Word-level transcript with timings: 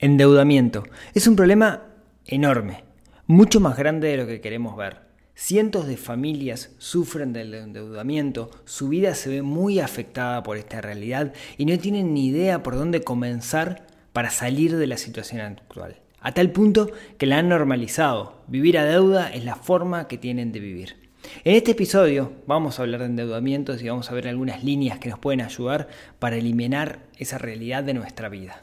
Endeudamiento. 0.00 0.84
Es 1.12 1.26
un 1.26 1.34
problema 1.34 1.82
enorme, 2.24 2.84
mucho 3.26 3.58
más 3.58 3.76
grande 3.76 4.06
de 4.06 4.16
lo 4.16 4.28
que 4.28 4.40
queremos 4.40 4.76
ver. 4.76 4.98
Cientos 5.34 5.88
de 5.88 5.96
familias 5.96 6.70
sufren 6.78 7.32
del 7.32 7.52
endeudamiento, 7.52 8.48
su 8.64 8.88
vida 8.88 9.16
se 9.16 9.28
ve 9.28 9.42
muy 9.42 9.80
afectada 9.80 10.44
por 10.44 10.56
esta 10.56 10.80
realidad 10.80 11.32
y 11.56 11.64
no 11.64 11.76
tienen 11.80 12.14
ni 12.14 12.28
idea 12.28 12.62
por 12.62 12.76
dónde 12.76 13.02
comenzar 13.02 13.88
para 14.12 14.30
salir 14.30 14.76
de 14.76 14.86
la 14.86 14.98
situación 14.98 15.40
actual. 15.40 15.96
A 16.20 16.30
tal 16.30 16.52
punto 16.52 16.92
que 17.18 17.26
la 17.26 17.38
han 17.38 17.48
normalizado. 17.48 18.44
Vivir 18.46 18.78
a 18.78 18.84
deuda 18.84 19.28
es 19.32 19.44
la 19.44 19.56
forma 19.56 20.06
que 20.06 20.16
tienen 20.16 20.52
de 20.52 20.60
vivir. 20.60 21.10
En 21.42 21.56
este 21.56 21.72
episodio 21.72 22.34
vamos 22.46 22.78
a 22.78 22.82
hablar 22.82 23.00
de 23.00 23.06
endeudamientos 23.06 23.82
y 23.82 23.88
vamos 23.88 24.08
a 24.12 24.14
ver 24.14 24.28
algunas 24.28 24.62
líneas 24.62 25.00
que 25.00 25.08
nos 25.08 25.18
pueden 25.18 25.40
ayudar 25.40 25.88
para 26.20 26.36
eliminar 26.36 27.00
esa 27.18 27.36
realidad 27.38 27.82
de 27.82 27.94
nuestra 27.94 28.28
vida. 28.28 28.62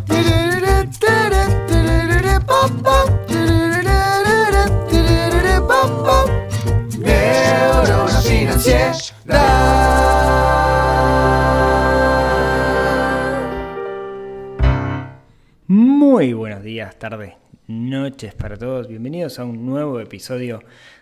Tardes, 17.01 17.33
noches 17.65 18.35
para 18.35 18.57
todos. 18.57 18.87
Bienvenidos 18.87 19.39
a 19.39 19.43
un 19.43 19.65
nuevo 19.65 19.99
episodio 19.99 20.61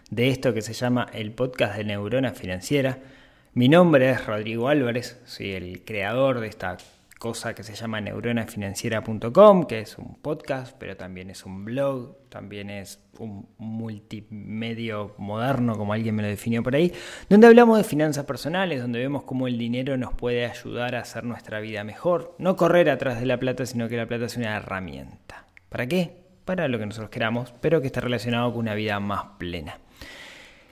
de 0.09 0.29
esto 0.29 0.53
que 0.53 0.61
se 0.61 0.71
llama 0.71 1.07
el 1.11 1.33
podcast 1.33 1.75
de 1.75 1.83
Neurona 1.83 2.31
Financiera. 2.31 2.99
Mi 3.53 3.67
nombre 3.67 4.11
es 4.11 4.25
Rodrigo 4.25 4.69
Álvarez, 4.69 5.19
soy 5.25 5.51
el 5.51 5.83
creador 5.83 6.39
de 6.39 6.47
esta 6.47 6.77
cosa 7.19 7.53
que 7.53 7.63
se 7.63 7.75
llama 7.75 7.99
neuronafinanciera.com, 7.99 9.65
que 9.65 9.79
es 9.79 9.97
un 9.97 10.15
podcast, 10.15 10.73
pero 10.79 10.95
también 10.95 11.29
es 11.29 11.45
un 11.45 11.65
blog, 11.65 12.15
también 12.29 12.69
es 12.69 13.03
un 13.17 13.49
multimedio 13.57 15.15
moderno, 15.17 15.75
como 15.75 15.91
alguien 15.91 16.15
me 16.15 16.23
lo 16.23 16.29
definió 16.29 16.63
por 16.63 16.75
ahí, 16.75 16.93
donde 17.27 17.47
hablamos 17.47 17.77
de 17.77 17.83
finanzas 17.83 18.23
personales, 18.23 18.81
donde 18.81 18.99
vemos 18.99 19.23
cómo 19.23 19.49
el 19.49 19.57
dinero 19.57 19.97
nos 19.97 20.13
puede 20.13 20.45
ayudar 20.45 20.95
a 20.95 21.01
hacer 21.01 21.25
nuestra 21.25 21.59
vida 21.59 21.83
mejor, 21.83 22.35
no 22.39 22.55
correr 22.55 22.89
atrás 22.89 23.19
de 23.19 23.25
la 23.25 23.37
plata, 23.37 23.65
sino 23.65 23.89
que 23.89 23.97
la 23.97 24.07
plata 24.07 24.27
es 24.27 24.37
una 24.37 24.55
herramienta. 24.55 25.48
¿Para 25.69 25.85
qué? 25.85 26.11
Para 26.45 26.67
lo 26.67 26.79
que 26.79 26.87
nosotros 26.87 27.11
queramos, 27.11 27.53
pero 27.61 27.79
que 27.79 27.87
está 27.87 28.01
relacionado 28.01 28.51
con 28.51 28.61
una 28.61 28.73
vida 28.73 28.99
más 28.99 29.23
plena. 29.37 29.77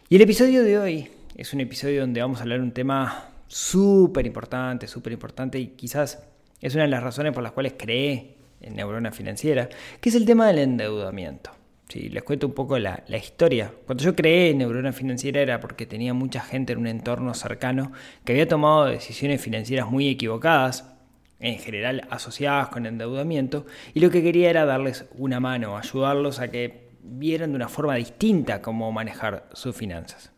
Y 0.09 0.15
el 0.15 0.21
episodio 0.23 0.63
de 0.63 0.79
hoy 0.79 1.07
es 1.35 1.53
un 1.53 1.61
episodio 1.61 2.01
donde 2.01 2.19
vamos 2.19 2.39
a 2.39 2.41
hablar 2.41 2.61
un 2.61 2.71
tema 2.71 3.29
súper 3.47 4.25
importante, 4.25 4.87
súper 4.87 5.13
importante 5.13 5.59
y 5.59 5.67
quizás 5.67 6.27
es 6.61 6.73
una 6.73 6.85
de 6.85 6.89
las 6.89 7.03
razones 7.03 7.31
por 7.31 7.43
las 7.43 7.51
cuales 7.51 7.75
creé 7.77 8.37
en 8.59 8.75
Neurona 8.75 9.11
Financiera, 9.11 9.69
que 10.01 10.09
es 10.09 10.15
el 10.15 10.25
tema 10.25 10.47
del 10.47 10.57
endeudamiento. 10.59 11.51
Si 11.89 12.09
les 12.09 12.23
cuento 12.23 12.47
un 12.47 12.53
poco 12.53 12.79
la, 12.79 13.03
la, 13.07 13.17
historia. 13.17 13.71
Cuando 13.85 14.03
yo 14.03 14.15
creé 14.15 14.53
Neurona 14.55 14.91
Financiera 14.91 15.41
era 15.41 15.59
porque 15.59 15.85
tenía 15.85 16.13
mucha 16.15 16.41
gente 16.41 16.73
en 16.73 16.79
un 16.79 16.87
entorno 16.87 17.35
cercano 17.35 17.91
que 18.25 18.33
había 18.33 18.47
tomado 18.47 18.85
decisiones 18.85 19.39
financieras 19.41 19.89
muy 19.89 20.09
equivocadas, 20.09 20.96
en 21.39 21.59
general 21.59 22.07
asociadas 22.09 22.69
con 22.69 22.85
endeudamiento, 22.85 23.65
y 23.93 23.99
lo 23.99 24.09
que 24.09 24.23
quería 24.23 24.49
era 24.49 24.65
darles 24.65 25.05
una 25.17 25.39
mano, 25.39 25.77
ayudarlos 25.77 26.39
a 26.39 26.49
que 26.49 26.87
vieran 27.03 27.51
de 27.51 27.55
una 27.55 27.69
forma 27.69 27.95
distinta 27.95 28.61
cómo 28.61 28.91
manejar 28.91 29.47
sus 29.53 29.75
finanzas. 29.75 30.31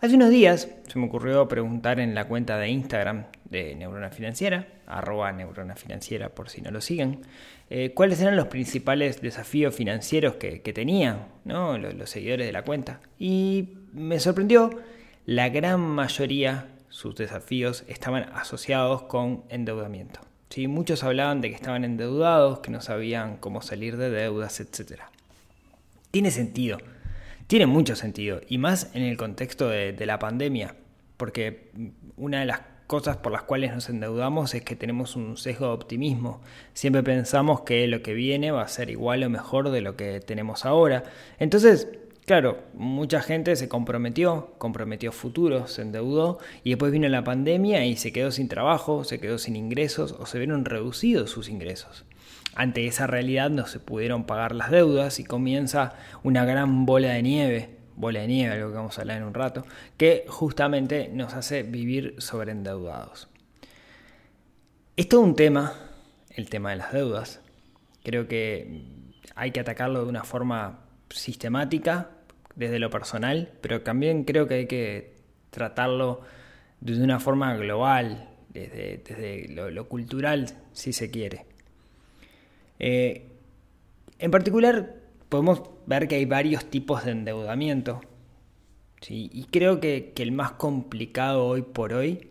Hace 0.00 0.16
unos 0.16 0.30
días 0.30 0.68
se 0.86 0.98
me 0.98 1.06
ocurrió 1.06 1.48
preguntar 1.48 1.98
en 1.98 2.14
la 2.14 2.26
cuenta 2.26 2.58
de 2.58 2.68
Instagram 2.68 3.24
de 3.44 3.74
Neurona 3.74 4.10
Financiera, 4.10 4.66
arroba 4.86 5.32
Neurona 5.32 5.76
Financiera 5.76 6.28
por 6.28 6.50
si 6.50 6.60
no 6.60 6.70
lo 6.70 6.80
siguen, 6.80 7.22
eh, 7.70 7.92
cuáles 7.94 8.20
eran 8.20 8.36
los 8.36 8.48
principales 8.48 9.22
desafíos 9.22 9.74
financieros 9.74 10.34
que, 10.34 10.58
tenían 10.74 11.28
¿no? 11.44 11.78
los, 11.78 11.94
los 11.94 12.10
seguidores 12.10 12.46
de 12.46 12.52
la 12.52 12.62
cuenta. 12.62 13.00
Y 13.18 13.78
me 13.92 14.20
sorprendió, 14.20 14.70
la 15.24 15.48
gran 15.48 15.80
mayoría, 15.80 16.66
sus 16.94 17.16
desafíos 17.16 17.84
estaban 17.88 18.30
asociados 18.34 19.02
con 19.02 19.42
endeudamiento. 19.48 20.20
¿sí? 20.48 20.68
Muchos 20.68 21.02
hablaban 21.02 21.40
de 21.40 21.50
que 21.50 21.56
estaban 21.56 21.84
endeudados, 21.84 22.60
que 22.60 22.70
no 22.70 22.80
sabían 22.80 23.36
cómo 23.36 23.62
salir 23.62 23.96
de 23.96 24.10
deudas, 24.10 24.60
etc. 24.60 25.02
Tiene 26.10 26.30
sentido 26.30 26.78
tiene 27.46 27.66
mucho 27.66 27.94
sentido, 27.94 28.40
y 28.48 28.58
más 28.58 28.90
en 28.94 29.02
el 29.02 29.16
contexto 29.16 29.68
de, 29.68 29.92
de, 29.92 30.06
la 30.06 30.18
pandemia, 30.18 30.76
porque 31.16 31.70
una 32.16 32.40
de 32.40 32.46
las 32.46 32.62
cosas 32.86 33.16
por 33.18 33.32
las 33.32 33.42
cuales 33.42 33.72
nos 33.72 33.88
endeudamos 33.88 34.54
es 34.54 34.62
que 34.62 34.76
tenemos 34.76 35.16
un 35.16 35.36
sesgo 35.36 35.66
de 35.66 35.72
optimismo. 35.72 36.40
Siempre 36.72 37.02
pensamos 37.02 37.62
que 37.62 37.86
lo 37.86 38.02
que 38.02 38.14
viene 38.14 38.50
va 38.50 38.62
a 38.62 38.68
ser 38.68 38.90
igual 38.90 39.22
o 39.24 39.30
mejor 39.30 39.70
de 39.70 39.80
lo 39.80 39.96
que 39.96 40.20
tenemos 40.20 40.64
ahora. 40.64 41.04
Entonces, 41.38 41.88
claro, 42.26 42.62
mucha 42.74 43.20
gente 43.20 43.56
se 43.56 43.68
comprometió, 43.68 44.54
comprometió 44.58 45.12
futuro, 45.12 45.66
se 45.66 45.82
endeudó, 45.82 46.38
y 46.62 46.70
después 46.70 46.92
vino 46.92 47.08
la 47.08 47.24
pandemia 47.24 47.84
y 47.86 47.96
se 47.96 48.12
quedó 48.12 48.30
sin 48.30 48.48
trabajo, 48.48 49.04
se 49.04 49.20
quedó 49.20 49.38
sin 49.38 49.56
ingresos 49.56 50.12
o 50.12 50.26
se 50.26 50.38
vieron 50.38 50.64
reducidos 50.64 51.30
sus 51.30 51.48
ingresos. 51.48 52.04
Ante 52.54 52.86
esa 52.86 53.06
realidad 53.06 53.50
no 53.50 53.66
se 53.66 53.80
pudieron 53.80 54.24
pagar 54.24 54.54
las 54.54 54.70
deudas 54.70 55.18
y 55.18 55.24
comienza 55.24 55.94
una 56.22 56.44
gran 56.44 56.86
bola 56.86 57.10
de 57.10 57.22
nieve, 57.22 57.78
bola 57.96 58.20
de 58.20 58.28
nieve, 58.28 58.54
algo 58.54 58.70
que 58.70 58.76
vamos 58.76 58.96
a 58.96 59.00
hablar 59.00 59.18
en 59.18 59.24
un 59.24 59.34
rato, 59.34 59.64
que 59.96 60.24
justamente 60.28 61.10
nos 61.12 61.34
hace 61.34 61.62
vivir 61.62 62.14
sobreendeudados. 62.18 63.28
Es 64.96 65.08
todo 65.08 65.22
un 65.22 65.34
tema, 65.34 65.72
el 66.30 66.48
tema 66.48 66.70
de 66.70 66.76
las 66.76 66.92
deudas. 66.92 67.40
Creo 68.04 68.28
que 68.28 68.84
hay 69.34 69.50
que 69.50 69.60
atacarlo 69.60 70.04
de 70.04 70.08
una 70.08 70.22
forma 70.22 70.83
sistemática, 71.10 72.10
desde 72.56 72.78
lo 72.78 72.90
personal, 72.90 73.52
pero 73.60 73.82
también 73.82 74.24
creo 74.24 74.46
que 74.46 74.54
hay 74.54 74.66
que 74.66 75.14
tratarlo 75.50 76.20
de 76.80 77.02
una 77.02 77.18
forma 77.20 77.56
global, 77.56 78.28
desde, 78.50 78.98
desde 78.98 79.48
lo, 79.48 79.70
lo 79.70 79.88
cultural, 79.88 80.46
si 80.72 80.92
se 80.92 81.10
quiere. 81.10 81.46
Eh, 82.78 83.26
en 84.18 84.30
particular, 84.30 84.94
podemos 85.28 85.62
ver 85.86 86.06
que 86.08 86.16
hay 86.16 86.24
varios 86.24 86.66
tipos 86.66 87.04
de 87.04 87.12
endeudamiento. 87.12 88.00
¿sí? 89.00 89.30
Y 89.32 89.44
creo 89.44 89.80
que, 89.80 90.12
que, 90.14 90.22
el 90.22 90.32
más 90.32 90.52
complicado 90.52 91.44
hoy 91.44 91.62
por 91.62 91.92
hoy 91.92 92.30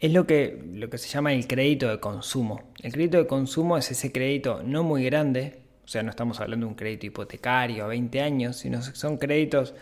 es 0.00 0.12
lo 0.12 0.26
que, 0.26 0.62
lo 0.72 0.88
que 0.88 0.98
se 0.98 1.08
llama 1.08 1.32
el 1.32 1.46
crédito 1.46 1.88
de 1.88 2.00
consumo. 2.00 2.70
El 2.82 2.92
crédito 2.92 3.18
de 3.18 3.26
consumo 3.26 3.76
es 3.76 3.90
ese 3.90 4.12
crédito 4.12 4.62
no 4.62 4.82
muy 4.84 5.04
grande, 5.04 5.60
o 5.88 5.90
sea, 5.90 6.02
no 6.02 6.10
estamos 6.10 6.38
hablando 6.38 6.66
de 6.66 6.72
un 6.72 6.76
crédito 6.76 7.06
hipotecario 7.06 7.82
a 7.82 7.88
20 7.88 8.20
años, 8.20 8.58
sino 8.58 8.82
son 8.82 9.16
créditos 9.16 9.74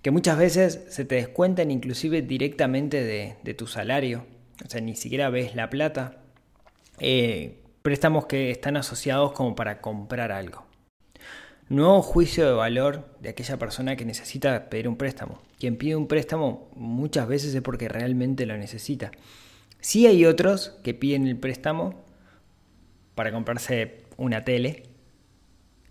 que 0.00 0.12
muchas 0.12 0.38
veces 0.38 0.84
se 0.90 1.04
te 1.04 1.16
descuentan 1.16 1.72
inclusive 1.72 2.22
directamente 2.22 3.02
de, 3.02 3.34
de 3.42 3.54
tu 3.54 3.66
salario. 3.66 4.26
O 4.64 4.70
sea, 4.70 4.80
ni 4.80 4.94
siquiera 4.94 5.28
ves 5.28 5.56
la 5.56 5.68
plata. 5.68 6.18
Eh, 7.00 7.58
préstamos 7.82 8.26
que 8.26 8.52
están 8.52 8.76
asociados 8.76 9.32
como 9.32 9.56
para 9.56 9.80
comprar 9.80 10.30
algo. 10.30 10.66
Nuevo 11.68 12.00
juicio 12.00 12.46
de 12.46 12.52
valor 12.52 13.12
de 13.18 13.30
aquella 13.30 13.58
persona 13.58 13.96
que 13.96 14.04
necesita 14.04 14.70
pedir 14.70 14.86
un 14.86 14.96
préstamo. 14.96 15.42
Quien 15.58 15.74
pide 15.74 15.96
un 15.96 16.06
préstamo 16.06 16.70
muchas 16.76 17.26
veces 17.26 17.52
es 17.56 17.62
porque 17.62 17.88
realmente 17.88 18.46
lo 18.46 18.56
necesita. 18.56 19.10
Sí 19.80 20.06
hay 20.06 20.26
otros 20.26 20.78
que 20.84 20.94
piden 20.94 21.26
el 21.26 21.38
préstamo 21.38 22.04
para 23.16 23.32
comprarse 23.32 24.04
una 24.16 24.44
tele. 24.44 24.84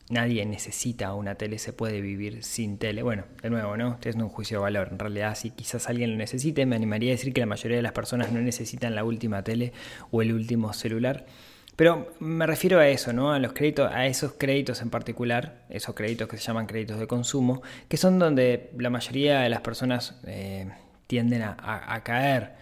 Nadie 0.09 0.43
necesita 0.47 1.13
una 1.13 1.35
tele, 1.35 1.59
se 1.59 1.71
puede 1.71 2.01
vivir 2.01 2.43
sin 2.43 2.79
tele. 2.79 3.03
Bueno, 3.03 3.25
de 3.43 3.51
nuevo, 3.51 3.77
¿no? 3.77 3.93
Este 3.93 4.09
es 4.09 4.15
un 4.15 4.27
juicio 4.29 4.57
de 4.57 4.63
valor. 4.63 4.89
En 4.91 4.97
realidad, 4.97 5.35
si 5.35 5.51
quizás 5.51 5.87
alguien 5.87 6.11
lo 6.11 6.17
necesite, 6.17 6.65
me 6.65 6.75
animaría 6.75 7.11
a 7.11 7.15
decir 7.15 7.31
que 7.31 7.41
la 7.41 7.45
mayoría 7.45 7.77
de 7.77 7.83
las 7.83 7.91
personas 7.91 8.31
no 8.31 8.41
necesitan 8.41 8.95
la 8.95 9.03
última 9.03 9.43
tele 9.43 9.71
o 10.09 10.23
el 10.23 10.33
último 10.33 10.73
celular. 10.73 11.27
Pero 11.75 12.11
me 12.19 12.47
refiero 12.47 12.79
a 12.79 12.87
eso, 12.87 13.13
¿no? 13.13 13.31
A 13.31 13.37
los 13.37 13.53
créditos, 13.53 13.89
a 13.93 14.07
esos 14.07 14.33
créditos 14.33 14.81
en 14.81 14.89
particular, 14.89 15.61
esos 15.69 15.93
créditos 15.93 16.27
que 16.27 16.37
se 16.37 16.43
llaman 16.43 16.65
créditos 16.65 16.99
de 16.99 17.05
consumo, 17.05 17.61
que 17.87 17.95
son 17.95 18.17
donde 18.17 18.71
la 18.79 18.89
mayoría 18.89 19.41
de 19.41 19.49
las 19.49 19.61
personas 19.61 20.19
eh, 20.25 20.69
tienden 21.05 21.43
a, 21.43 21.55
a, 21.57 21.93
a, 21.93 22.03
caer. 22.03 22.53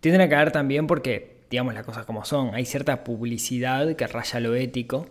Tienden 0.00 0.22
a 0.22 0.28
caer 0.30 0.52
también 0.52 0.86
porque, 0.86 1.44
digamos 1.50 1.74
las 1.74 1.84
cosas 1.84 2.06
como 2.06 2.24
son, 2.24 2.54
hay 2.54 2.64
cierta 2.64 3.04
publicidad 3.04 3.94
que 3.94 4.06
raya 4.06 4.40
lo 4.40 4.54
ético, 4.54 5.06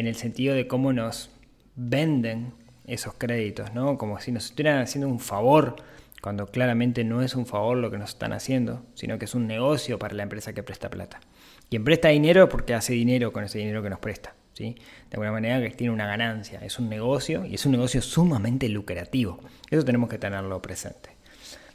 en 0.00 0.06
el 0.06 0.16
sentido 0.16 0.54
de 0.54 0.66
cómo 0.66 0.92
nos 0.92 1.30
venden 1.76 2.54
esos 2.86 3.14
créditos, 3.14 3.74
¿no? 3.74 3.98
Como 3.98 4.18
si 4.18 4.32
nos 4.32 4.46
estuvieran 4.46 4.80
haciendo 4.80 5.08
un 5.08 5.20
favor 5.20 5.76
cuando 6.22 6.46
claramente 6.46 7.04
no 7.04 7.22
es 7.22 7.34
un 7.34 7.46
favor 7.46 7.76
lo 7.76 7.90
que 7.90 7.98
nos 7.98 8.10
están 8.10 8.32
haciendo, 8.32 8.82
sino 8.94 9.18
que 9.18 9.26
es 9.26 9.34
un 9.34 9.46
negocio 9.46 9.98
para 9.98 10.14
la 10.14 10.22
empresa 10.22 10.52
que 10.52 10.62
presta 10.62 10.90
plata. 10.90 11.20
Quien 11.68 11.84
presta 11.84 12.08
dinero 12.08 12.48
porque 12.48 12.74
hace 12.74 12.94
dinero 12.94 13.32
con 13.32 13.44
ese 13.44 13.58
dinero 13.58 13.82
que 13.82 13.90
nos 13.90 13.98
presta. 14.00 14.34
¿sí? 14.54 14.74
De 15.08 15.14
alguna 15.14 15.32
manera 15.32 15.60
que 15.60 15.74
tiene 15.74 15.92
una 15.92 16.06
ganancia. 16.06 16.60
Es 16.62 16.78
un 16.78 16.88
negocio 16.88 17.44
y 17.44 17.54
es 17.54 17.66
un 17.66 17.72
negocio 17.72 18.02
sumamente 18.02 18.68
lucrativo. 18.68 19.38
Eso 19.70 19.84
tenemos 19.84 20.08
que 20.08 20.18
tenerlo 20.18 20.60
presente. 20.60 21.10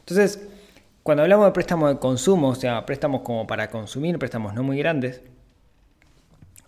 Entonces, 0.00 0.48
cuando 1.02 1.22
hablamos 1.22 1.46
de 1.46 1.52
préstamos 1.52 1.90
de 1.90 1.98
consumo, 2.00 2.48
o 2.48 2.54
sea, 2.56 2.84
préstamos 2.86 3.22
como 3.22 3.46
para 3.46 3.70
consumir, 3.70 4.18
préstamos 4.18 4.52
no 4.52 4.64
muy 4.64 4.78
grandes, 4.78 5.22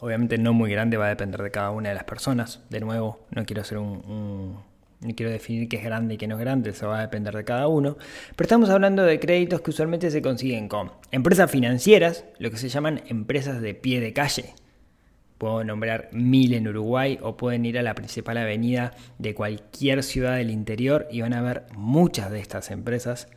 obviamente 0.00 0.38
no 0.38 0.52
muy 0.52 0.70
grande 0.70 0.96
va 0.96 1.06
a 1.06 1.10
depender 1.10 1.42
de 1.42 1.50
cada 1.50 1.70
una 1.70 1.90
de 1.90 1.94
las 1.94 2.04
personas. 2.04 2.60
De 2.70 2.80
nuevo, 2.80 3.26
no 3.30 3.44
quiero 3.44 3.62
hacer 3.62 3.78
un 3.78 4.58
no 5.00 5.14
quiero 5.14 5.30
definir 5.30 5.68
qué 5.68 5.76
es 5.76 5.84
grande 5.84 6.14
y 6.14 6.16
qué 6.18 6.26
no 6.26 6.34
es 6.36 6.40
grande, 6.40 6.70
eso 6.70 6.88
va 6.88 6.98
a 6.98 7.02
depender 7.02 7.34
de 7.34 7.44
cada 7.44 7.68
uno. 7.68 7.96
Pero 8.34 8.46
estamos 8.46 8.68
hablando 8.70 9.04
de 9.04 9.20
créditos 9.20 9.60
que 9.60 9.70
usualmente 9.70 10.10
se 10.10 10.22
consiguen 10.22 10.68
con 10.68 10.92
empresas 11.12 11.50
financieras, 11.50 12.24
lo 12.38 12.50
que 12.50 12.56
se 12.56 12.68
llaman 12.68 13.02
empresas 13.06 13.60
de 13.60 13.74
pie 13.74 14.00
de 14.00 14.12
calle. 14.12 14.54
Puedo 15.38 15.62
nombrar 15.62 16.08
mil 16.10 16.52
en 16.52 16.66
Uruguay 16.66 17.18
o 17.22 17.36
pueden 17.36 17.64
ir 17.64 17.78
a 17.78 17.82
la 17.82 17.94
principal 17.94 18.38
avenida 18.38 18.92
de 19.18 19.34
cualquier 19.34 20.02
ciudad 20.02 20.36
del 20.36 20.50
interior 20.50 21.06
y 21.12 21.20
van 21.20 21.32
a 21.32 21.42
ver 21.42 21.66
muchas 21.76 22.32
de 22.32 22.40
estas 22.40 22.72
empresas 22.72 23.28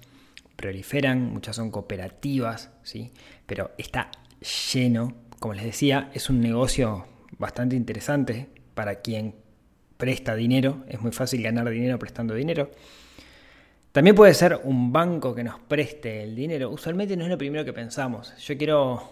proliferan, 0.56 1.32
muchas 1.32 1.56
son 1.56 1.70
cooperativas, 1.70 2.72
¿sí? 2.82 3.12
pero 3.46 3.72
está 3.78 4.10
lleno, 4.72 5.14
como 5.42 5.56
les 5.56 5.64
decía, 5.64 6.12
es 6.14 6.30
un 6.30 6.40
negocio 6.40 7.08
bastante 7.40 7.76
interesante 7.76 8.48
para 8.76 9.02
quien 9.02 9.34
presta 9.98 10.36
dinero, 10.36 10.84
es 10.88 11.02
muy 11.02 11.12
fácil 11.12 11.42
ganar 11.42 11.68
dinero 11.68 11.98
prestando 11.98 12.36
dinero. 12.36 12.70
También 13.92 14.16
puede 14.16 14.36
ser 14.36 14.62
un 14.64 14.94
banco 14.94 15.34
que 15.34 15.44
nos 15.44 15.60
preste 15.60 16.22
el 16.22 16.36
dinero. 16.36 16.70
Usualmente 16.70 17.18
no 17.18 17.24
es 17.24 17.32
lo 17.32 17.40
primero 17.40 17.66
que 17.66 17.74
pensamos. 17.74 18.36
Yo 18.38 18.56
quiero, 18.56 19.10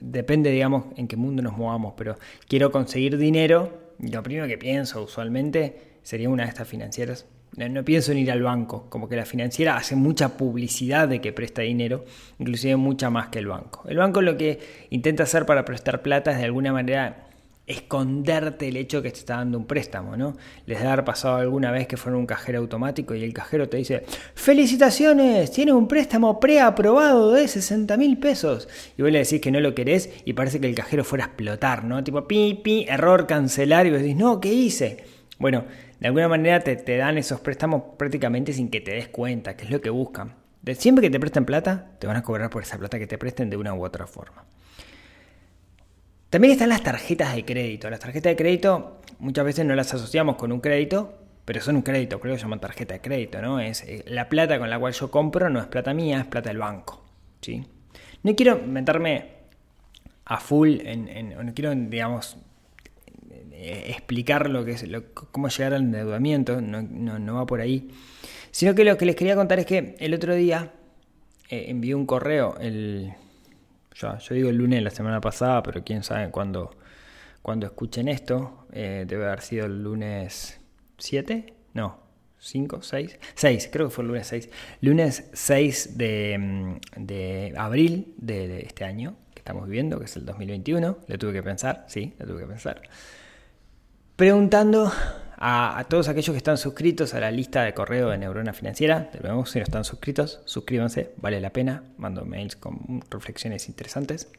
depende 0.00 0.50
digamos 0.50 0.86
en 0.96 1.06
qué 1.06 1.16
mundo 1.16 1.42
nos 1.42 1.56
movamos, 1.56 1.94
pero 1.96 2.18
quiero 2.48 2.72
conseguir 2.72 3.16
dinero. 3.16 3.92
lo 4.00 4.24
primero 4.24 4.48
que 4.48 4.58
pienso 4.58 5.04
usualmente 5.04 5.98
sería 6.02 6.28
una 6.28 6.42
de 6.42 6.48
estas 6.48 6.66
financieras. 6.66 7.24
No, 7.56 7.84
pienso 7.84 8.12
en 8.12 8.18
ir 8.18 8.30
al 8.30 8.42
banco, 8.42 8.86
como 8.90 9.08
que 9.08 9.16
la 9.16 9.24
financiera 9.24 9.76
hace 9.76 9.96
mucha 9.96 10.36
publicidad 10.36 11.08
de 11.08 11.22
que 11.22 11.32
presta 11.32 11.62
dinero, 11.62 12.04
inclusive 12.38 12.76
mucha 12.76 13.08
más 13.08 13.28
que 13.28 13.38
el 13.38 13.46
banco. 13.46 13.82
El 13.88 13.96
banco 13.96 14.20
lo 14.20 14.36
que 14.36 14.58
intenta 14.90 15.22
hacer 15.22 15.46
para 15.46 15.64
prestar 15.64 16.02
plata 16.02 16.32
es 16.32 16.38
de 16.38 16.44
alguna 16.44 16.72
manera 16.72 17.26
esconderte 17.66 18.68
el 18.68 18.76
hecho 18.76 19.02
que 19.02 19.10
te 19.10 19.18
está 19.18 19.36
dando 19.36 19.58
un 19.58 19.66
préstamo, 19.66 20.16
¿no? 20.16 20.36
Les 20.66 20.78
debe 20.78 20.90
haber 20.90 21.04
pasado 21.04 21.36
alguna 21.36 21.72
vez 21.72 21.88
que 21.88 21.96
fueron 21.96 22.20
un 22.20 22.26
cajero 22.26 22.60
automático 22.60 23.14
y 23.14 23.24
el 23.24 23.32
cajero 23.32 23.68
te 23.68 23.78
dice, 23.78 24.04
felicitaciones, 24.34 25.50
tiene 25.50 25.72
un 25.72 25.88
préstamo 25.88 26.38
preaprobado 26.38 27.32
de 27.32 27.48
60 27.48 27.96
mil 27.96 28.18
pesos. 28.18 28.68
Y 28.96 29.02
vos 29.02 29.10
le 29.10 29.18
decís 29.18 29.40
que 29.40 29.50
no 29.50 29.58
lo 29.60 29.74
querés 29.74 30.10
y 30.24 30.34
parece 30.34 30.60
que 30.60 30.68
el 30.68 30.76
cajero 30.76 31.02
fuera 31.02 31.24
a 31.24 31.28
explotar, 31.28 31.84
¿no? 31.84 32.04
Tipo, 32.04 32.28
pi, 32.28 32.60
pi, 32.62 32.86
error, 32.88 33.26
cancelar 33.26 33.86
y 33.86 33.90
vos 33.90 34.00
decís, 34.00 34.16
no, 34.16 34.40
¿qué 34.40 34.52
hice? 34.52 35.04
Bueno, 35.38 35.64
de 36.00 36.06
alguna 36.06 36.28
manera 36.28 36.60
te, 36.60 36.76
te 36.76 36.96
dan 36.96 37.18
esos 37.18 37.40
préstamos 37.40 37.82
prácticamente 37.96 38.52
sin 38.52 38.68
que 38.70 38.80
te 38.80 38.92
des 38.92 39.08
cuenta, 39.08 39.56
que 39.56 39.64
es 39.64 39.70
lo 39.70 39.80
que 39.80 39.90
buscan. 39.90 40.34
De 40.62 40.74
siempre 40.74 41.02
que 41.02 41.10
te 41.10 41.20
presten 41.20 41.44
plata, 41.44 41.92
te 41.98 42.06
van 42.06 42.16
a 42.16 42.22
cobrar 42.22 42.50
por 42.50 42.62
esa 42.62 42.76
plata 42.78 42.98
que 42.98 43.06
te 43.06 43.18
presten 43.18 43.50
de 43.50 43.56
una 43.56 43.74
u 43.74 43.84
otra 43.84 44.06
forma. 44.06 44.44
También 46.28 46.52
están 46.52 46.68
las 46.68 46.82
tarjetas 46.82 47.34
de 47.34 47.44
crédito. 47.44 47.88
Las 47.88 48.00
tarjetas 48.00 48.32
de 48.32 48.36
crédito 48.36 49.00
muchas 49.18 49.44
veces 49.44 49.64
no 49.64 49.74
las 49.74 49.94
asociamos 49.94 50.36
con 50.36 50.52
un 50.52 50.60
crédito, 50.60 51.26
pero 51.44 51.60
son 51.60 51.76
un 51.76 51.82
crédito, 51.82 52.20
creo 52.20 52.34
que 52.34 52.42
llaman 52.42 52.60
tarjeta 52.60 52.94
de 52.94 53.00
crédito, 53.00 53.40
¿no? 53.40 53.60
Es 53.60 53.82
eh, 53.84 54.04
la 54.08 54.28
plata 54.28 54.58
con 54.58 54.68
la 54.68 54.78
cual 54.78 54.92
yo 54.92 55.10
compro 55.10 55.48
no 55.48 55.60
es 55.60 55.66
plata 55.66 55.94
mía, 55.94 56.18
es 56.18 56.26
plata 56.26 56.50
del 56.50 56.58
banco, 56.58 57.04
¿sí? 57.40 57.64
No 58.24 58.34
quiero 58.34 58.58
meterme 58.58 59.30
a 60.24 60.40
full 60.40 60.80
en, 60.80 61.30
no 61.30 61.54
quiero, 61.54 61.72
digamos, 61.72 62.36
explicar 63.58 64.50
lo 64.50 64.64
que 64.64 64.72
es, 64.72 64.84
cómo 65.32 65.48
llegar 65.48 65.74
al 65.74 65.82
endeudamiento, 65.82 66.60
no, 66.60 67.34
va 67.34 67.46
por 67.46 67.60
ahí, 67.60 67.88
sino 68.50 68.74
que 68.74 68.84
lo 68.84 68.96
que 68.96 69.06
les 69.06 69.16
quería 69.16 69.34
contar 69.34 69.58
es 69.58 69.66
que 69.66 69.96
el 69.98 70.14
otro 70.14 70.34
día 70.34 70.72
eh, 71.48 71.66
envié 71.68 71.94
un 71.94 72.06
correo, 72.06 72.56
el 72.60 73.14
yo, 73.98 74.18
digo 74.30 74.50
el 74.50 74.56
lunes 74.56 74.80
de 74.80 74.82
la 74.82 74.90
semana 74.90 75.20
pasada, 75.20 75.62
pero 75.62 75.82
quién 75.82 76.02
sabe 76.02 76.30
cuándo, 76.30 76.76
cuando 77.40 77.66
escuchen 77.66 78.08
esto. 78.08 78.66
Eh, 78.72 79.04
debe 79.08 79.26
haber 79.26 79.40
sido 79.40 79.66
el 79.66 79.82
lunes 79.82 80.60
7, 80.98 81.54
no, 81.72 81.98
5, 82.38 82.82
6, 82.82 83.18
6, 83.34 83.70
creo 83.72 83.88
que 83.88 83.94
fue 83.94 84.02
el 84.02 84.08
lunes 84.08 84.26
6. 84.26 84.50
Lunes 84.82 85.30
6 85.32 85.96
de, 85.96 86.36
mm, 86.38 87.04
de 87.06 87.54
abril 87.56 88.14
de, 88.18 88.60
este 88.60 88.84
año 88.84 89.16
que 89.32 89.40
estamos 89.40 89.66
viviendo, 89.66 89.98
que 89.98 90.04
es 90.04 90.16
el 90.16 90.26
2021. 90.26 90.98
Le 91.06 91.16
tuve 91.16 91.32
que 91.32 91.42
pensar, 91.42 91.86
sí, 91.88 92.12
le 92.18 92.26
tuve 92.26 92.42
que 92.42 92.48
pensar. 92.48 92.82
Preguntando 94.16 94.90
a, 95.36 95.84
todos 95.90 96.08
aquellos 96.08 96.30
que 96.30 96.38
están 96.38 96.56
suscritos 96.56 97.12
a 97.12 97.20
la 97.20 97.30
lista 97.30 97.64
de 97.64 97.74
correo 97.74 98.08
de 98.08 98.16
Neurona 98.16 98.54
Financiera. 98.54 99.10
De 99.12 99.20
nuevo, 99.20 99.44
si 99.44 99.58
no 99.58 99.64
están 99.64 99.84
suscritos, 99.84 100.40
suscríbanse, 100.46 101.12
vale 101.18 101.38
la 101.38 101.50
pena. 101.50 101.84
Mando 101.98 102.24
mails 102.24 102.56
con 102.56 103.04
reflexiones 103.10 103.68
interesantes. 103.68 104.32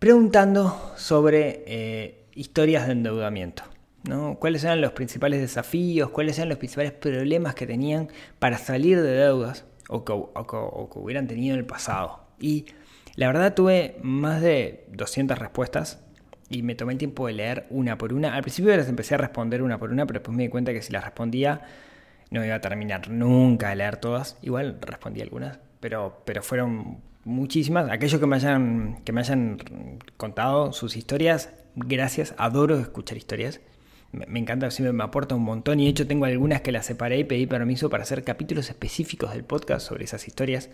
Preguntando 0.00 0.94
sobre 0.96 1.62
eh, 1.68 2.24
historias 2.34 2.86
de 2.86 2.94
endeudamiento. 2.94 3.62
¿no? 4.02 4.36
¿Cuáles 4.40 4.64
eran 4.64 4.80
los 4.80 4.90
principales 4.90 5.40
desafíos? 5.40 6.10
¿Cuáles 6.10 6.36
eran 6.36 6.48
los 6.48 6.58
principales 6.58 6.90
problemas 6.90 7.54
que 7.54 7.68
tenían 7.68 8.08
para 8.40 8.58
salir 8.58 9.00
de 9.00 9.12
deudas 9.12 9.64
o 9.88 10.04
que, 10.04 10.12
o 10.12 10.90
que 10.92 10.98
hubieran 10.98 11.28
tenido 11.28 11.54
en 11.54 11.60
el 11.60 11.66
pasado? 11.66 12.24
Y 12.40 12.66
la 13.14 13.28
verdad 13.28 13.54
tuve 13.54 13.96
más 14.02 14.42
de 14.42 14.86
200 14.90 15.38
respuestas 15.38 16.03
y 16.54 16.62
me 16.62 16.74
tomé 16.76 16.92
el 16.92 16.98
tiempo 16.98 17.26
de 17.26 17.32
leer 17.32 17.66
una 17.70 17.98
por 17.98 18.12
una. 18.12 18.34
Al 18.34 18.42
principio 18.42 18.76
las 18.76 18.88
empecé 18.88 19.16
a 19.16 19.18
responder 19.18 19.60
una 19.62 19.78
por 19.78 19.90
una, 19.90 20.06
pero 20.06 20.20
después 20.20 20.36
me 20.36 20.44
di 20.44 20.48
cuenta 20.48 20.72
que 20.72 20.82
si 20.82 20.92
las 20.92 21.04
respondía 21.04 21.62
no 22.30 22.44
iba 22.44 22.54
a 22.54 22.60
terminar 22.60 23.10
nunca 23.10 23.70
de 23.70 23.76
leer 23.76 23.96
todas. 23.96 24.38
Igual 24.40 24.78
respondí 24.80 25.20
algunas, 25.20 25.58
pero, 25.80 26.22
pero 26.24 26.42
fueron 26.42 26.98
muchísimas. 27.24 27.90
Aquellos 27.90 28.20
que 28.20 28.26
me 28.26 28.36
hayan, 28.36 29.02
que 29.04 29.12
me 29.12 29.20
hayan 29.20 29.58
contado 30.16 30.72
sus 30.72 30.96
historias, 30.96 31.50
gracias, 31.74 32.34
adoro 32.38 32.78
escuchar 32.78 33.16
historias. 33.16 33.60
Me, 34.12 34.38
encanta, 34.38 34.70
siempre 34.70 34.92
me 34.92 35.02
aporta 35.02 35.34
un 35.34 35.42
montón 35.42 35.80
y 35.80 35.86
de 35.86 35.90
hecho 35.90 36.06
tengo 36.06 36.24
algunas 36.24 36.60
que 36.60 36.70
las 36.70 36.86
separé 36.86 37.18
y 37.18 37.24
pedí 37.24 37.46
permiso 37.46 37.90
para 37.90 38.04
hacer 38.04 38.22
capítulos 38.22 38.70
específicos 38.70 39.32
del 39.32 39.42
podcast 39.42 39.84
sobre 39.84 40.04
esas 40.04 40.28
historias. 40.28 40.70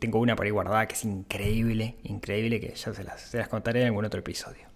Tengo 0.00 0.18
una 0.18 0.34
por 0.34 0.46
ahí 0.46 0.50
guardada 0.50 0.88
que 0.88 0.94
es 0.94 1.04
increíble, 1.04 1.94
increíble, 2.02 2.58
que 2.58 2.74
ya 2.74 2.92
se 2.92 3.04
las, 3.04 3.20
se 3.20 3.38
las 3.38 3.46
contaré 3.46 3.82
en 3.82 3.86
algún 3.86 4.04
otro 4.04 4.18
episodio. 4.18 4.71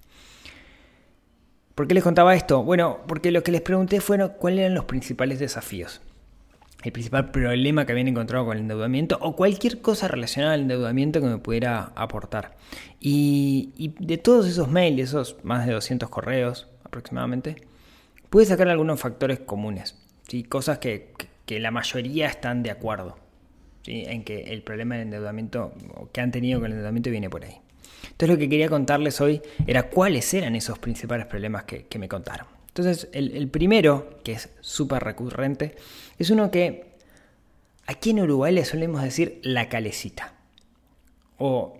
¿Por 1.76 1.86
qué 1.86 1.92
les 1.92 2.02
contaba 2.02 2.34
esto? 2.34 2.62
Bueno, 2.62 3.00
porque 3.06 3.30
lo 3.30 3.42
que 3.42 3.52
les 3.52 3.60
pregunté 3.60 4.00
fue 4.00 4.18
cuáles 4.38 4.60
eran 4.60 4.74
los 4.74 4.86
principales 4.86 5.38
desafíos. 5.38 6.00
El 6.82 6.90
principal 6.90 7.30
problema 7.30 7.84
que 7.84 7.92
habían 7.92 8.08
encontrado 8.08 8.46
con 8.46 8.56
el 8.56 8.62
endeudamiento 8.62 9.18
o 9.20 9.36
cualquier 9.36 9.82
cosa 9.82 10.08
relacionada 10.08 10.54
al 10.54 10.62
endeudamiento 10.62 11.20
que 11.20 11.26
me 11.26 11.36
pudiera 11.36 11.92
aportar. 11.94 12.56
Y, 12.98 13.92
de 14.00 14.16
todos 14.16 14.46
esos 14.46 14.70
mails, 14.70 15.02
esos 15.02 15.36
más 15.44 15.66
de 15.66 15.74
200 15.74 16.08
correos 16.08 16.66
aproximadamente, 16.82 17.56
pude 18.30 18.46
sacar 18.46 18.70
algunos 18.70 18.98
factores 18.98 19.40
comunes. 19.40 19.98
Cosas 20.48 20.78
que, 20.78 21.12
la 21.46 21.70
mayoría 21.70 22.26
están 22.26 22.62
de 22.62 22.70
acuerdo 22.70 23.18
en 23.84 24.24
que 24.24 24.44
el 24.44 24.62
problema 24.62 24.94
del 24.94 25.08
endeudamiento 25.08 25.74
que 26.10 26.22
han 26.22 26.30
tenido 26.30 26.58
con 26.58 26.68
el 26.68 26.72
endeudamiento 26.72 27.10
viene 27.10 27.28
por 27.28 27.44
ahí. 27.44 27.60
Entonces 28.16 28.28
lo 28.30 28.38
que 28.38 28.48
quería 28.48 28.70
contarles 28.70 29.20
hoy 29.20 29.42
era 29.66 29.90
cuáles 29.90 30.32
eran 30.32 30.56
esos 30.56 30.78
principales 30.78 31.26
problemas 31.26 31.64
que, 31.64 31.86
me 31.98 32.08
contaron. 32.08 32.46
Entonces 32.68 33.08
el, 33.12 33.48
primero, 33.48 34.20
que 34.24 34.32
es 34.32 34.48
súper 34.60 35.02
recurrente, 35.02 35.76
es 36.18 36.30
uno 36.30 36.50
que 36.50 36.94
aquí 37.86 38.10
en 38.10 38.20
Uruguay 38.20 38.54
le 38.54 38.64
solemos 38.64 39.02
decir 39.02 39.40
la 39.42 39.68
calecita. 39.68 40.32
O 41.38 41.76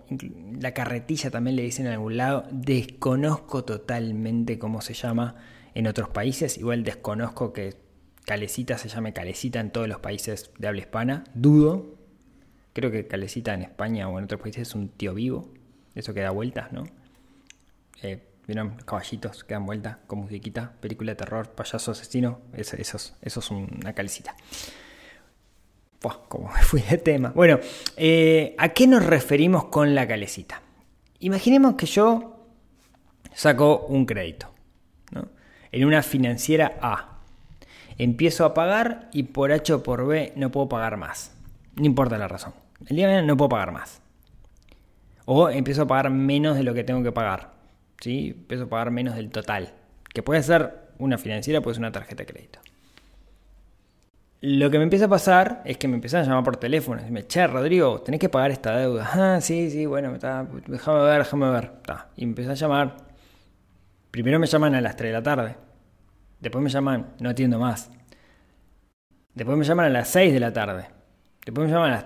la 0.59 0.75
carretilla 0.75 1.31
también 1.31 1.55
le 1.55 1.63
dicen 1.63 1.87
en 1.87 1.93
algún 1.93 2.17
lado. 2.17 2.45
Desconozco 2.51 3.63
totalmente 3.63 4.59
cómo 4.59 4.81
se 4.81 4.93
llama 4.93 5.37
en 5.73 5.87
otros 5.87 6.09
países. 6.09 6.59
Igual 6.59 6.83
desconozco 6.83 7.53
que 7.53 7.73
calecita 8.25 8.77
se 8.77 8.89
llame 8.89 9.13
calecita 9.13 9.59
en 9.59 9.71
todos 9.71 9.87
los 9.87 9.99
países 9.99 10.51
de 10.59 10.67
habla 10.67 10.81
hispana. 10.81 11.23
Dudo. 11.33 11.97
Creo 12.73 12.91
que 12.91 13.07
calecita 13.07 13.55
en 13.55 13.63
España 13.63 14.07
o 14.07 14.19
en 14.19 14.25
otros 14.25 14.39
países 14.39 14.67
es 14.67 14.75
un 14.75 14.89
tío 14.89 15.15
vivo 15.15 15.56
eso 15.97 16.13
que 16.13 16.21
da 16.21 16.29
vueltas, 16.29 16.71
¿no? 16.71 16.83
Eh, 18.03 18.23
¿Vieron? 18.45 18.77
Caballitos 18.85 19.43
que 19.43 19.55
dan 19.55 19.65
vueltas 19.65 19.97
con 20.07 20.19
musiquita, 20.19 20.71
película 20.79 21.11
de 21.11 21.15
terror, 21.15 21.49
payaso 21.49 21.91
asesino, 21.91 22.41
eso, 22.53 22.77
eso, 22.77 23.15
es 23.21 23.51
una 23.51 23.93
calecita. 23.93 24.35
como 26.29 26.49
me 26.53 26.61
fui 26.61 26.81
de 26.81 26.97
tema. 26.97 27.31
Bueno, 27.35 27.59
eh, 27.97 28.55
¿a 28.57 28.69
qué 28.69 28.87
nos 28.87 29.05
referimos 29.05 29.65
con 29.65 29.95
la 29.95 30.07
calecita? 30.07 30.61
Imaginemos 31.19 31.75
que 31.75 31.87
yo 31.87 32.45
saco 33.33 33.87
un 33.87 34.05
crédito 34.05 34.53
¿no? 35.11 35.27
en 35.71 35.83
una 35.83 36.03
financiera 36.03 36.77
A. 36.81 37.19
empiezo 37.97 38.45
a 38.45 38.53
pagar 38.53 39.09
y 39.11 39.23
por 39.23 39.51
H 39.51 39.73
o 39.73 39.83
por 39.83 40.05
B 40.05 40.31
no 40.35 40.51
puedo 40.51 40.69
pagar 40.69 40.95
más. 40.95 41.35
No 41.75 41.85
importa 41.85 42.17
la 42.17 42.27
razón. 42.27 42.53
El 42.85 42.95
día 42.95 43.07
de 43.07 43.13
mañana 43.13 43.27
no 43.27 43.35
puedo 43.35 43.49
pagar 43.49 43.71
más. 43.71 44.01
O 45.29 45.49
empiezo 45.49 45.81
a 45.81 45.87
pagar 45.87 46.09
menos 46.09 46.55
de 46.55 46.63
lo 46.63 46.73
que 46.73 46.85
tengo 46.85 47.03
que 47.03 47.11
pagar. 47.11 47.51
¿sí? 47.99 48.29
Empiezo 48.29 48.63
a 48.63 48.69
pagar 48.69 48.91
menos 48.91 49.15
del 49.15 49.29
total. 49.29 49.73
Que 50.13 50.23
puede 50.23 50.41
ser 50.41 50.87
una 50.99 51.17
financiera, 51.17 51.59
puede 51.59 51.75
ser 51.75 51.81
una 51.81 51.91
tarjeta 51.91 52.23
de 52.23 52.25
crédito. 52.25 52.59
Lo 54.39 54.69
que 54.69 54.77
me 54.77 54.85
empieza 54.85 55.05
a 55.05 55.09
pasar 55.09 55.63
es 55.65 55.77
que 55.77 55.89
me 55.89 55.95
empiezan 55.95 56.21
a 56.21 56.23
llamar 56.23 56.43
por 56.45 56.55
teléfono. 56.55 57.01
Me 57.09 57.27
che, 57.27 57.45
Rodrigo, 57.45 58.01
tenés 58.01 58.21
que 58.21 58.29
pagar 58.29 58.51
esta 58.51 58.77
deuda. 58.77 59.09
Ah, 59.13 59.41
sí, 59.41 59.69
sí, 59.69 59.85
bueno, 59.85 60.13
déjame 60.13 61.01
ver, 61.01 61.19
déjame 61.19 61.51
ver. 61.51 61.71
Y 62.15 62.25
me 62.25 62.31
empiezan 62.31 62.51
a 62.51 62.55
llamar. 62.55 62.97
Primero 64.11 64.39
me 64.39 64.47
llaman 64.47 64.75
a 64.75 64.81
las 64.81 64.95
3 64.95 65.09
de 65.09 65.13
la 65.13 65.23
tarde. 65.23 65.55
Después 66.39 66.63
me 66.63 66.69
llaman, 66.69 67.15
no 67.19 67.29
atiendo 67.29 67.59
más. 67.59 67.91
Después 69.33 69.57
me 69.57 69.65
llaman 69.65 69.87
a 69.87 69.89
las 69.89 70.07
6 70.07 70.33
de 70.33 70.39
la 70.39 70.53
tarde. 70.53 70.87
Después 71.43 71.67
me 71.67 71.73
llaman 71.73 71.91
a 71.91 71.95
las 71.95 72.05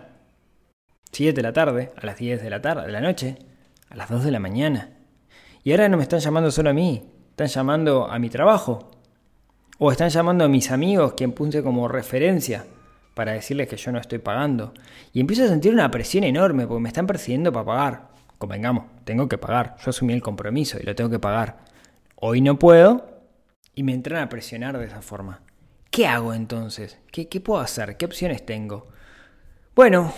7 1.12 1.34
de 1.34 1.42
la 1.42 1.54
tarde, 1.54 1.92
a 1.96 2.06
las 2.06 2.18
10 2.18 2.42
de 2.42 2.50
la 2.50 2.62
tarde, 2.62 2.86
de 2.86 2.92
la 2.92 3.02
noche, 3.02 3.38
a 3.90 3.96
las 3.96 4.10
2 4.10 4.24
de 4.24 4.32
la 4.32 4.40
mañana. 4.40 4.90
Y 5.64 5.72
ahora 5.72 5.90
no 5.90 5.98
me 5.98 6.04
están 6.04 6.20
llamando 6.20 6.52
solo 6.52 6.70
a 6.70 6.74
mí, 6.74 7.04
están 7.32 7.48
llamando 7.48 8.08
a 8.10 8.18
mi 8.20 8.30
trabajo, 8.30 8.92
o 9.78 9.92
están 9.92 10.10
llamando 10.10 10.46
a 10.46 10.48
mis 10.48 10.72
amigos, 10.72 11.14
quien 11.14 11.32
puse 11.32 11.64
como 11.64 11.88
referencia 11.88 12.66
para 13.14 13.34
decirles 13.34 13.68
que 13.68 13.78
yo 13.78 13.92
no 13.92 14.00
estoy 14.00 14.20
pagando. 14.20 14.74
Y 15.12 15.20
empiezo 15.20 15.44
a 15.44 15.48
sentir 15.48 15.74
una 15.74 15.92
presión 15.92 16.24
enorme 16.24 16.68
porque 16.68 16.82
me 16.82 16.90
están 16.90 17.08
persiguiendo 17.08 17.52
para 17.52 17.66
pagar. 17.66 18.08
Convengamos, 18.38 18.86
tengo 19.04 19.28
que 19.28 19.38
pagar. 19.38 19.76
Yo 19.84 19.90
asumí 19.90 20.14
el 20.14 20.22
compromiso 20.22 20.78
y 20.80 20.84
lo 20.84 20.96
tengo 20.96 21.10
que 21.10 21.20
pagar. 21.20 21.66
Hoy 22.16 22.42
no 22.42 22.58
puedo 22.58 23.24
y 23.76 23.84
me 23.84 23.94
entran 23.94 24.24
a 24.24 24.30
presionar 24.30 24.78
de 24.78 24.86
esa 24.86 25.02
forma. 25.02 25.42
¿Qué 25.90 26.08
hago 26.08 26.34
entonces? 26.34 27.00
¿Qué, 27.12 27.28
qué 27.28 27.42
puedo 27.42 27.60
hacer? 27.60 27.98
¿Qué 27.98 28.06
opciones 28.06 28.46
tengo? 28.46 28.88
Bueno, 29.76 30.14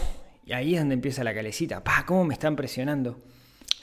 y 0.46 0.54
ahí 0.54 0.76
es 0.76 0.82
donde 0.82 0.96
empieza 0.96 1.24
la 1.24 1.34
calecita. 1.34 1.84
Pa, 1.84 2.06
¿cómo 2.06 2.26
me 2.26 2.34
están 2.34 2.56
presionando? 2.56 3.20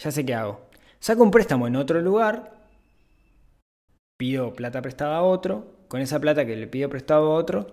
Ya 0.01 0.11
sé 0.11 0.25
qué 0.25 0.35
hago. 0.35 0.69
Saco 0.99 1.23
un 1.23 1.31
préstamo 1.31 1.67
en 1.67 1.77
otro 1.77 2.01
lugar 2.01 2.61
pido 4.21 4.53
plata 4.53 4.83
prestada 4.83 5.17
a 5.17 5.23
otro, 5.23 5.79
con 5.89 6.03
esa 6.03 6.21
plata 6.21 6.45
que 6.45 6.55
le 6.55 6.67
pido 6.67 6.91
prestado 6.91 7.33
a 7.33 7.37
otro, 7.37 7.69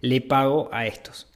le 0.00 0.22
pago 0.22 0.70
a 0.72 0.86
estos. 0.86 1.30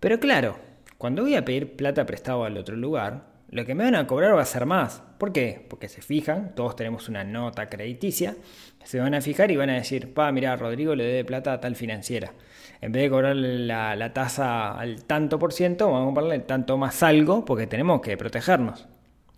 Pero 0.00 0.18
claro, 0.18 0.56
cuando 0.96 1.20
voy 1.20 1.34
a 1.34 1.44
pedir 1.44 1.76
plata 1.76 2.06
prestada 2.06 2.46
al 2.46 2.56
otro 2.56 2.76
lugar, 2.76 3.26
lo 3.48 3.64
que 3.64 3.74
me 3.74 3.84
van 3.84 3.94
a 3.94 4.06
cobrar 4.06 4.36
va 4.36 4.42
a 4.42 4.46
ser 4.46 4.66
más. 4.66 5.02
¿Por 5.18 5.32
qué? 5.32 5.64
Porque 5.68 5.88
se 5.88 6.02
fijan, 6.02 6.54
todos 6.54 6.76
tenemos 6.76 7.08
una 7.08 7.24
nota 7.24 7.68
crediticia, 7.68 8.36
se 8.84 9.00
van 9.00 9.14
a 9.14 9.20
fijar 9.20 9.50
y 9.50 9.56
van 9.56 9.70
a 9.70 9.74
decir, 9.74 10.14
pa, 10.14 10.30
mira, 10.32 10.56
Rodrigo 10.56 10.94
le 10.94 11.04
debe 11.04 11.24
plata 11.24 11.52
a 11.52 11.60
tal 11.60 11.76
financiera. 11.76 12.32
En 12.80 12.92
vez 12.92 13.04
de 13.04 13.10
cobrarle 13.10 13.58
la, 13.60 14.12
tasa 14.12 14.78
al 14.78 15.04
tanto 15.04 15.38
por 15.38 15.52
ciento, 15.52 15.90
vamos 15.90 16.12
a 16.12 16.14
cobrarle 16.14 16.38
tanto 16.40 16.76
más 16.76 17.02
algo 17.02 17.44
porque 17.44 17.66
tenemos 17.66 18.00
que 18.00 18.16
protegernos. 18.16 18.86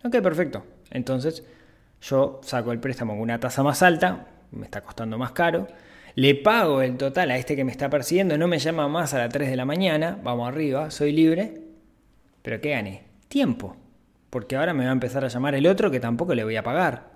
Ok, 0.03 0.17
perfecto. 0.21 0.65
Entonces 0.91 1.43
yo 2.01 2.41
saco 2.43 2.71
el 2.71 2.79
préstamo 2.79 3.13
con 3.13 3.21
una 3.21 3.39
tasa 3.39 3.63
más 3.63 3.81
alta, 3.81 4.27
me 4.51 4.65
está 4.65 4.81
costando 4.81 5.17
más 5.17 5.31
caro. 5.31 5.67
Le 6.15 6.35
pago 6.35 6.81
el 6.81 6.97
total 6.97 7.31
a 7.31 7.37
este 7.37 7.55
que 7.55 7.63
me 7.63 7.71
está 7.71 7.89
persiguiendo, 7.89 8.37
no 8.37 8.47
me 8.47 8.59
llama 8.59 8.87
más 8.87 9.13
a 9.13 9.19
las 9.19 9.29
3 9.29 9.49
de 9.49 9.55
la 9.55 9.65
mañana, 9.65 10.19
vamos 10.23 10.47
arriba, 10.47 10.91
soy 10.91 11.11
libre. 11.11 11.61
Pero 12.41 12.59
¿qué 12.59 12.71
gané? 12.71 13.03
Tiempo. 13.27 13.75
Porque 14.29 14.55
ahora 14.55 14.73
me 14.73 14.83
va 14.83 14.91
a 14.91 14.93
empezar 14.93 15.25
a 15.25 15.29
llamar 15.29 15.55
el 15.55 15.67
otro 15.67 15.89
que 15.91 15.99
tampoco 15.99 16.35
le 16.35 16.43
voy 16.43 16.55
a 16.55 16.63
pagar. 16.63 17.11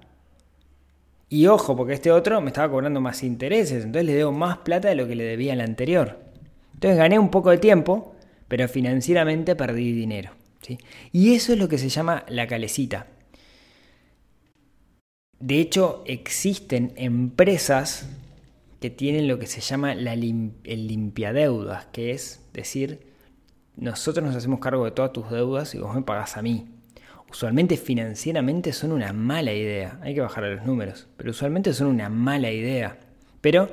Y 1.29 1.47
ojo, 1.47 1.75
porque 1.75 1.93
este 1.93 2.11
otro 2.11 2.41
me 2.41 2.47
estaba 2.47 2.69
cobrando 2.69 3.01
más 3.01 3.23
intereses, 3.23 3.83
entonces 3.83 4.05
le 4.05 4.13
debo 4.13 4.31
más 4.31 4.59
plata 4.59 4.89
de 4.89 4.95
lo 4.95 5.07
que 5.07 5.15
le 5.15 5.23
debía 5.23 5.53
el 5.53 5.61
anterior. 5.61 6.19
Entonces 6.73 6.97
gané 6.97 7.17
un 7.17 7.29
poco 7.29 7.49
de 7.49 7.57
tiempo, 7.57 8.15
pero 8.47 8.67
financieramente 8.67 9.55
perdí 9.55 9.93
dinero. 9.93 10.31
¿sí? 10.61 10.77
Y 11.11 11.33
eso 11.33 11.53
es 11.53 11.59
lo 11.59 11.67
que 11.67 11.77
se 11.77 11.89
llama 11.89 12.23
la 12.27 12.45
calecita. 12.45 13.07
De 15.39 15.59
hecho, 15.59 16.03
existen 16.05 16.93
empresas 16.95 18.07
que 18.79 18.89
tienen 18.89 19.27
lo 19.27 19.39
que 19.39 19.47
se 19.47 19.61
llama 19.61 19.93
el 19.93 20.87
limpiadeudas, 20.87 21.85
que 21.87 22.11
es 22.11 22.41
decir, 22.53 23.07
nosotros 23.75 24.25
nos 24.25 24.35
hacemos 24.35 24.59
cargo 24.59 24.85
de 24.85 24.91
todas 24.91 25.13
tus 25.13 25.29
deudas 25.29 25.73
y 25.73 25.79
vos 25.79 25.95
me 25.95 26.01
pagás 26.01 26.37
a 26.37 26.41
mí. 26.41 26.72
Usualmente 27.33 27.77
financieramente 27.77 28.71
son 28.73 28.91
una 28.91 29.11
mala 29.11 29.53
idea, 29.53 29.97
hay 30.03 30.13
que 30.13 30.21
bajar 30.21 30.43
a 30.43 30.49
los 30.51 30.67
números, 30.67 31.07
pero 31.17 31.31
usualmente 31.31 31.73
son 31.73 31.87
una 31.87 32.07
mala 32.07 32.51
idea. 32.51 32.97
Pero 33.41 33.69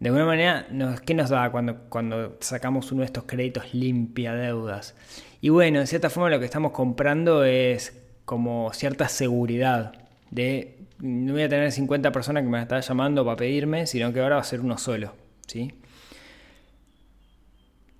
de 0.00 0.08
alguna 0.08 0.26
manera, 0.26 0.66
¿qué 1.06 1.14
nos 1.14 1.30
da 1.30 1.48
cuando, 1.52 1.76
cuando 1.88 2.36
sacamos 2.40 2.90
uno 2.90 3.02
de 3.02 3.06
estos 3.06 3.22
créditos 3.22 3.72
limpiadeudas? 3.72 4.96
Y 5.40 5.50
bueno, 5.50 5.78
de 5.78 5.86
cierta 5.86 6.10
forma 6.10 6.28
lo 6.28 6.40
que 6.40 6.44
estamos 6.44 6.72
comprando 6.72 7.44
es 7.44 7.96
como 8.24 8.72
cierta 8.72 9.06
seguridad 9.06 9.92
de 10.32 10.78
no 10.98 11.34
voy 11.34 11.42
a 11.42 11.48
tener 11.48 11.70
50 11.70 12.10
personas 12.10 12.42
que 12.42 12.48
me 12.48 12.60
están 12.60 12.80
llamando 12.80 13.24
para 13.24 13.36
pedirme, 13.36 13.86
sino 13.86 14.12
que 14.12 14.20
ahora 14.20 14.34
va 14.34 14.40
a 14.40 14.44
ser 14.44 14.60
uno 14.60 14.76
solo. 14.76 15.12
¿sí? 15.46 15.72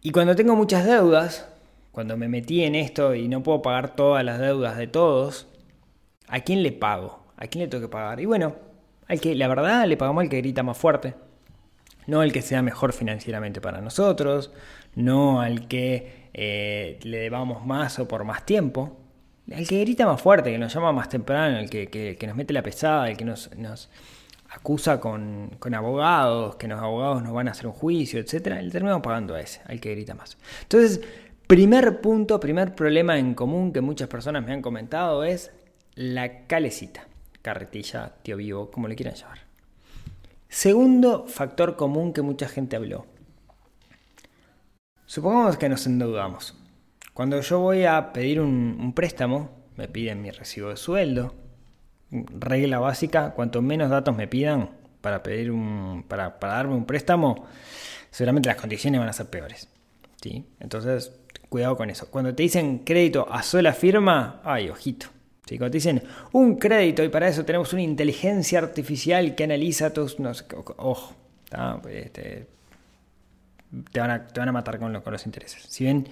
Y 0.02 0.10
cuando 0.10 0.34
tengo 0.34 0.56
muchas 0.56 0.84
deudas, 0.84 1.46
cuando 1.94 2.16
me 2.16 2.28
metí 2.28 2.64
en 2.64 2.74
esto 2.74 3.14
y 3.14 3.28
no 3.28 3.42
puedo 3.42 3.62
pagar 3.62 3.94
todas 3.94 4.24
las 4.24 4.40
deudas 4.40 4.76
de 4.76 4.88
todos, 4.88 5.46
¿a 6.26 6.40
quién 6.40 6.64
le 6.64 6.72
pago? 6.72 7.22
¿A 7.36 7.46
quién 7.46 7.62
le 7.62 7.68
tengo 7.68 7.82
que 7.82 7.88
pagar? 7.90 8.20
Y 8.20 8.26
bueno, 8.26 8.56
al 9.06 9.20
que, 9.20 9.36
la 9.36 9.46
verdad, 9.46 9.86
le 9.86 9.96
pagamos 9.96 10.22
al 10.22 10.28
que 10.28 10.38
grita 10.38 10.64
más 10.64 10.76
fuerte. 10.76 11.14
No 12.06 12.20
al 12.20 12.32
que 12.32 12.42
sea 12.42 12.62
mejor 12.62 12.92
financieramente 12.92 13.60
para 13.60 13.80
nosotros, 13.80 14.50
no 14.96 15.40
al 15.40 15.68
que 15.68 16.28
eh, 16.34 16.98
le 17.04 17.18
debamos 17.18 17.64
más 17.64 17.98
o 18.00 18.08
por 18.08 18.24
más 18.24 18.44
tiempo, 18.44 18.98
el 19.48 19.68
que 19.68 19.80
grita 19.80 20.04
más 20.04 20.20
fuerte, 20.20 20.50
que 20.50 20.58
nos 20.58 20.74
llama 20.74 20.92
más 20.92 21.08
temprano, 21.08 21.58
el 21.58 21.70
que, 21.70 22.18
nos 22.26 22.36
mete 22.36 22.52
la 22.52 22.62
pesada, 22.62 23.08
el 23.08 23.16
que 23.16 23.24
nos, 23.24 23.50
acusa 24.50 25.00
con, 25.00 25.50
abogados, 25.72 26.56
que 26.56 26.66
los 26.66 26.80
abogados 26.80 27.22
nos 27.22 27.32
van 27.32 27.48
a 27.48 27.52
hacer 27.52 27.66
un 27.66 27.72
juicio, 27.72 28.20
etc. 28.20 28.46
Le 28.62 28.70
terminamos 28.70 29.02
pagando 29.02 29.34
a 29.34 29.40
ese, 29.40 29.60
al 29.66 29.80
que 29.80 29.92
grita 29.92 30.14
más. 30.14 30.36
Entonces, 30.62 31.00
primer 31.46 32.00
punto, 32.00 32.40
primer 32.40 32.74
problema 32.74 33.18
en 33.18 33.34
común 33.34 33.72
que 33.72 33.80
muchas 33.80 34.08
personas 34.08 34.44
me 34.44 34.52
han 34.52 34.62
comentado 34.62 35.24
es 35.24 35.52
la 35.94 36.46
calecita, 36.46 37.06
carretilla, 37.42 38.14
tío 38.22 38.36
vivo, 38.36 38.70
como 38.70 38.88
le 38.88 38.96
quieran 38.96 39.14
llamar. 39.14 39.38
Segundo 40.48 41.26
factor 41.26 41.76
común 41.76 42.12
que 42.12 42.22
mucha 42.22 42.48
gente 42.48 42.76
habló. 42.76 43.06
Supongamos 45.06 45.56
que 45.56 45.68
nos 45.68 45.86
endeudamos. 45.86 46.56
Cuando 47.12 47.40
yo 47.40 47.60
voy 47.60 47.84
a 47.84 48.12
pedir 48.12 48.40
un, 48.40 48.92
préstamo, 48.94 49.50
me 49.76 49.88
piden 49.88 50.22
mi 50.22 50.30
recibo 50.30 50.70
de 50.70 50.76
sueldo. 50.76 51.34
Regla 52.10 52.78
básica, 52.78 53.32
cuanto 53.32 53.62
menos 53.62 53.90
datos 53.90 54.16
me 54.16 54.28
pidan 54.28 54.70
para 55.00 55.22
pedir 55.22 55.50
un. 55.50 56.04
para, 56.08 56.36
darme 56.40 56.74
un 56.74 56.86
préstamo, 56.86 57.46
seguramente 58.10 58.48
las 58.48 58.56
condiciones 58.56 59.00
van 59.00 59.08
a 59.08 59.12
ser 59.12 59.26
peores. 59.26 59.68
¿sí? 60.22 60.46
Entonces, 60.60 61.12
cuidado 61.54 61.76
con 61.76 61.88
eso. 61.88 62.10
Cuando 62.10 62.34
te 62.34 62.42
dicen 62.42 62.80
crédito 62.80 63.28
a 63.30 63.40
sola 63.44 63.72
firma, 63.72 64.40
ay, 64.42 64.70
ojito. 64.70 65.06
¿Sí? 65.46 65.56
Cuando 65.56 65.70
te 65.70 65.76
dicen 65.76 66.02
un 66.32 66.56
crédito 66.56 67.04
y 67.04 67.08
para 67.10 67.28
eso 67.28 67.44
tenemos 67.44 67.72
una 67.72 67.82
inteligencia 67.82 68.58
artificial 68.58 69.36
que 69.36 69.44
analiza 69.44 69.92
tus. 69.92 70.18
No 70.18 70.32
ojo. 70.78 71.14
Este, 71.88 72.48
te, 73.92 74.00
van 74.00 74.10
a, 74.10 74.26
te, 74.26 74.40
van 74.40 74.48
a, 74.48 74.52
matar 74.52 74.80
con, 74.80 75.00
con 75.00 75.12
los 75.12 75.26
intereses. 75.26 75.62
Si 75.68 75.84
ven 75.84 76.08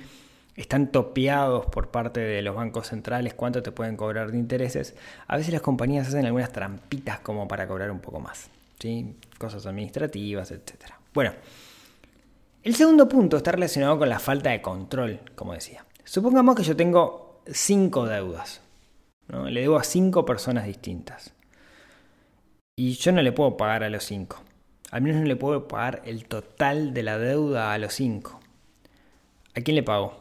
están 0.55 0.93
topeados 0.93 1.67
por 1.67 1.89
parte 1.89 2.21
de 2.21 2.41
los 2.41 2.55
bancos 2.55 2.87
centrales 2.87 3.35
cuánto 3.35 3.65
te 3.65 3.73
pueden 3.73 3.97
cobrar 3.97 4.31
de 4.31 4.39
intereses, 4.39 4.95
a 5.27 5.37
veces 5.37 5.53
las 5.53 5.63
compañías 5.63 6.07
hacen 6.07 6.25
algunas 6.25 6.53
trampitas 6.53 7.19
como 7.19 7.49
para 7.49 7.67
cobrar 7.67 7.91
un 7.91 7.99
poco 7.99 8.21
más. 8.21 8.49
¿sí? 8.79 9.17
Cosas 9.39 9.67
administrativas, 9.67 10.53
etc. 10.53 10.93
Bueno, 11.13 11.33
el 12.65 12.75
segundo 12.75 13.09
punto 13.09 13.37
está 13.37 13.53
relacionado 13.53 13.99
con 13.99 14.09
la 14.09 14.21
falta 14.21 14.51
de 14.51 14.63
control, 14.63 15.21
como 15.35 15.53
decía. 15.53 15.85
Supongamos 16.05 16.55
que 16.55 16.63
yo 16.63 16.77
tengo 16.77 17.43
cinco 17.47 18.07
deudas. 18.07 18.61
Le 19.29 19.63
debo 19.63 19.79
a 19.79 19.85
cinco 19.85 20.25
personas 20.25 20.67
distintas. 20.67 21.35
Y 22.77 22.93
yo 22.93 23.13
no 23.13 23.23
le 23.23 23.33
puedo 23.33 23.57
pagar 23.57 23.83
a 23.83 23.91
los 23.91 24.05
cinco. 24.05 24.43
Al 24.91 25.03
menos 25.03 25.23
no 25.23 25.27
le 25.27 25.37
puedo 25.37 25.67
pagar 25.67 26.03
el 26.05 26.27
total 26.27 26.95
de 26.95 27.03
la 27.03 27.19
deuda 27.19 27.73
a 27.73 27.79
los 27.79 27.95
cinco. 27.95 28.41
¿A 29.55 29.61
quién 29.61 29.75
le 29.75 29.83
pago? 29.83 30.15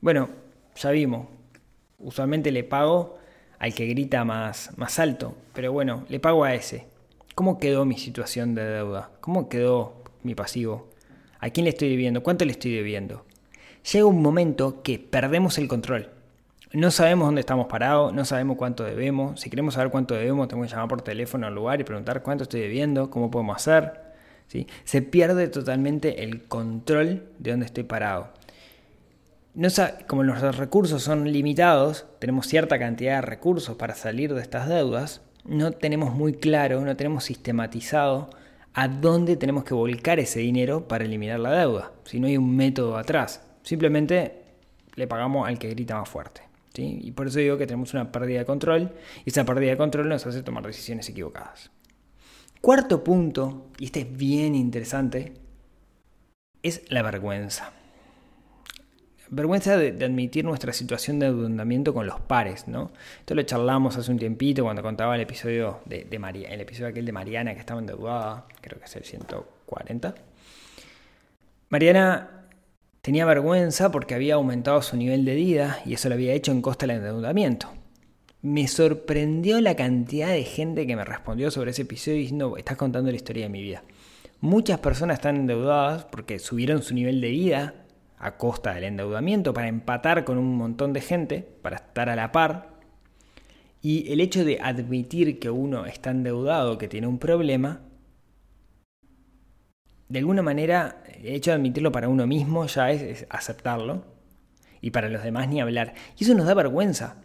Bueno, 0.00 0.28
ya 0.76 0.90
vimos. 0.90 1.28
Usualmente 1.98 2.50
le 2.50 2.64
pago 2.64 3.18
al 3.58 3.72
que 3.72 3.86
grita 3.86 4.24
más, 4.24 4.76
más 4.76 4.98
alto, 4.98 5.36
pero 5.54 5.72
bueno, 5.72 6.04
le 6.08 6.20
pago 6.20 6.44
a 6.44 6.54
ese. 6.54 6.86
¿Cómo 7.34 7.58
quedó 7.58 7.84
mi 7.84 7.96
situación 7.96 8.54
de 8.54 8.64
deuda? 8.64 9.10
¿Cómo 9.20 9.48
quedó 9.48 10.02
mi 10.24 10.34
pasivo? 10.34 10.91
¿A 11.42 11.50
quién 11.50 11.64
le 11.64 11.70
estoy 11.70 11.90
debiendo? 11.90 12.22
¿Cuánto 12.22 12.44
le 12.44 12.52
estoy 12.52 12.72
debiendo? 12.72 13.26
Llega 13.92 14.06
un 14.06 14.22
momento 14.22 14.80
que 14.84 15.00
perdemos 15.00 15.58
el 15.58 15.66
control. 15.66 16.08
No 16.72 16.92
sabemos 16.92 17.26
dónde 17.26 17.40
estamos 17.40 17.66
parados, 17.66 18.14
no 18.14 18.24
sabemos 18.24 18.56
cuánto 18.56 18.84
debemos. 18.84 19.40
Si 19.40 19.50
queremos 19.50 19.74
saber 19.74 19.90
cuánto 19.90 20.14
debemos, 20.14 20.46
tenemos 20.46 20.68
que 20.68 20.74
llamar 20.76 20.88
por 20.88 21.02
teléfono 21.02 21.48
al 21.48 21.54
lugar 21.56 21.80
y 21.80 21.84
preguntar 21.84 22.22
cuánto 22.22 22.44
estoy 22.44 22.60
debiendo, 22.60 23.10
cómo 23.10 23.28
podemos 23.28 23.56
hacer. 23.56 24.02
¿sí? 24.46 24.68
Se 24.84 25.02
pierde 25.02 25.48
totalmente 25.48 26.22
el 26.22 26.44
control 26.44 27.24
de 27.40 27.50
dónde 27.50 27.66
estoy 27.66 27.82
parado. 27.82 28.28
No 29.54 29.66
como 30.06 30.22
los 30.22 30.56
recursos 30.56 31.02
son 31.02 31.32
limitados, 31.32 32.06
tenemos 32.20 32.46
cierta 32.46 32.78
cantidad 32.78 33.16
de 33.16 33.22
recursos 33.22 33.76
para 33.76 33.96
salir 33.96 34.32
de 34.32 34.42
estas 34.42 34.68
deudas, 34.68 35.22
no 35.44 35.72
tenemos 35.72 36.14
muy 36.14 36.34
claro, 36.34 36.82
no 36.82 36.96
tenemos 36.96 37.24
sistematizado 37.24 38.30
a 38.74 38.88
dónde 38.88 39.36
tenemos 39.36 39.64
que 39.64 39.74
volcar 39.74 40.18
ese 40.18 40.40
dinero 40.40 40.88
para 40.88 41.04
eliminar 41.04 41.40
la 41.40 41.52
deuda. 41.52 41.92
Si 42.04 42.20
no 42.20 42.26
hay 42.26 42.36
un 42.36 42.56
método 42.56 42.96
atrás, 42.96 43.42
simplemente 43.62 44.42
le 44.94 45.06
pagamos 45.06 45.46
al 45.48 45.58
que 45.58 45.68
grita 45.68 45.98
más 45.98 46.08
fuerte. 46.08 46.42
Y 46.74 47.10
por 47.10 47.26
eso 47.26 47.38
digo 47.38 47.58
que 47.58 47.66
tenemos 47.66 47.92
una 47.92 48.10
pérdida 48.10 48.38
de 48.38 48.46
control 48.46 48.92
y 49.24 49.30
esa 49.30 49.44
pérdida 49.44 49.72
de 49.72 49.76
control 49.76 50.08
nos 50.08 50.26
hace 50.26 50.42
tomar 50.42 50.66
decisiones 50.66 51.08
equivocadas. 51.08 51.70
Cuarto 52.62 53.04
punto, 53.04 53.66
y 53.78 53.86
este 53.86 54.00
es 54.00 54.16
bien 54.16 54.54
interesante, 54.54 55.34
es 56.62 56.82
la 56.88 57.02
vergüenza. 57.02 57.72
Vergüenza 59.34 59.76
de, 59.76 60.04
admitir 60.04 60.44
nuestra 60.44 60.72
situación 60.72 61.18
de 61.18 61.26
endeudamiento 61.26 61.92
con 61.92 62.06
los 62.06 62.20
pares, 62.20 62.68
¿no? 62.68 62.92
Esto 63.18 63.34
lo 63.34 63.42
charlamos 63.42 63.96
hace 63.96 64.10
un 64.12 64.18
tiempito 64.18 64.62
cuando 64.62 64.82
contaba 64.82 65.14
el 65.16 65.22
episodio 65.22 65.80
de, 65.86 66.04
de 66.04 66.18
María, 66.18 66.50
el 66.50 66.60
episodio 66.60 66.88
aquel 66.88 67.06
de 67.06 67.12
Mariana 67.12 67.54
que 67.54 67.60
estaba 67.60 67.80
endeudada, 67.80 68.46
creo 68.60 68.78
que 68.78 68.84
es 68.84 68.96
el 68.96 69.04
140. 69.04 70.14
Mariana 71.70 72.46
tenía 73.00 73.24
vergüenza 73.24 73.90
porque 73.90 74.14
había 74.14 74.34
aumentado 74.34 74.82
su 74.82 74.96
nivel 74.96 75.24
de 75.24 75.34
vida 75.34 75.80
y 75.86 75.94
eso 75.94 76.08
lo 76.08 76.14
había 76.14 76.34
hecho 76.34 76.52
en 76.52 76.62
costa 76.62 76.86
del 76.86 76.98
endeudamiento 76.98 77.68
me 78.42 78.66
sorprendió 78.66 79.60
la 79.60 79.76
cantidad 79.76 80.28
de 80.28 80.42
gente 80.42 80.84
que 80.84 80.96
me 80.96 81.04
respondió 81.04 81.52
sobre 81.52 81.70
ese 81.70 81.82
episodio 81.82 82.18
diciendo, 82.18 82.56
estás 82.56 82.76
contando 82.76 83.08
la 83.10 83.16
historia 83.16 83.44
de 83.44 83.48
mi 83.48 83.62
vida. 83.62 83.84
Muchas 84.40 84.80
personas 84.80 85.18
están 85.18 85.36
endeudadas 85.36 86.04
porque 86.06 86.40
subieron 86.40 86.82
su 86.82 86.92
nivel 86.92 87.20
de 87.20 87.30
vida 87.30 87.74
a 88.22 88.36
costa 88.36 88.72
del 88.72 88.84
endeudamiento 88.84 89.52
para 89.52 89.66
empatar 89.66 90.24
con 90.24 90.38
un 90.38 90.56
montón 90.56 90.92
de 90.92 91.00
gente, 91.00 91.46
para 91.60 91.76
estar 91.76 92.08
a 92.08 92.16
la 92.16 92.30
par. 92.30 92.68
Y 93.82 94.12
el 94.12 94.20
hecho 94.20 94.44
de 94.44 94.60
admitir 94.62 95.40
que 95.40 95.50
uno 95.50 95.86
está 95.86 96.10
endeudado, 96.10 96.78
que 96.78 96.86
tiene 96.86 97.08
un 97.08 97.18
problema, 97.18 97.80
de 100.08 100.18
alguna 100.20 100.42
manera, 100.42 101.02
el 101.20 101.34
hecho 101.34 101.50
de 101.50 101.56
admitirlo 101.56 101.90
para 101.90 102.08
uno 102.08 102.26
mismo 102.26 102.64
ya 102.66 102.92
es, 102.92 103.02
es 103.02 103.26
aceptarlo. 103.28 104.04
Y 104.80 104.90
para 104.90 105.08
los 105.08 105.22
demás 105.24 105.48
ni 105.48 105.60
hablar. 105.60 105.94
Y 106.16 106.24
eso 106.24 106.34
nos 106.34 106.46
da 106.46 106.54
vergüenza. 106.54 107.21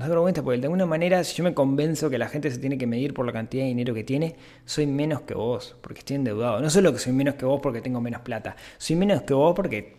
No 0.00 0.06
se 0.06 0.12
vergüenza 0.12 0.42
porque 0.42 0.58
de 0.58 0.64
alguna 0.64 0.86
manera, 0.86 1.22
si 1.24 1.36
yo 1.36 1.44
me 1.44 1.52
convenzo 1.52 2.08
que 2.08 2.16
la 2.16 2.26
gente 2.26 2.50
se 2.50 2.56
tiene 2.56 2.78
que 2.78 2.86
medir 2.86 3.12
por 3.12 3.26
la 3.26 3.34
cantidad 3.34 3.64
de 3.64 3.68
dinero 3.68 3.92
que 3.92 4.02
tiene, 4.02 4.34
soy 4.64 4.86
menos 4.86 5.20
que 5.20 5.34
vos, 5.34 5.76
porque 5.82 5.98
estoy 5.98 6.16
endeudado. 6.16 6.58
No 6.62 6.70
solo 6.70 6.90
que 6.94 6.98
soy 6.98 7.12
menos 7.12 7.34
que 7.34 7.44
vos 7.44 7.60
porque 7.62 7.82
tengo 7.82 8.00
menos 8.00 8.22
plata, 8.22 8.56
soy 8.78 8.96
menos 8.96 9.20
que 9.24 9.34
vos 9.34 9.54
porque 9.54 9.98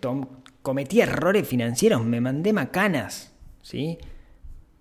cometí 0.63 1.01
errores 1.01 1.47
financieros, 1.47 2.03
me 2.03 2.19
mandé 2.19 2.51
macanas. 2.51 3.31
¿sí? 3.61 3.99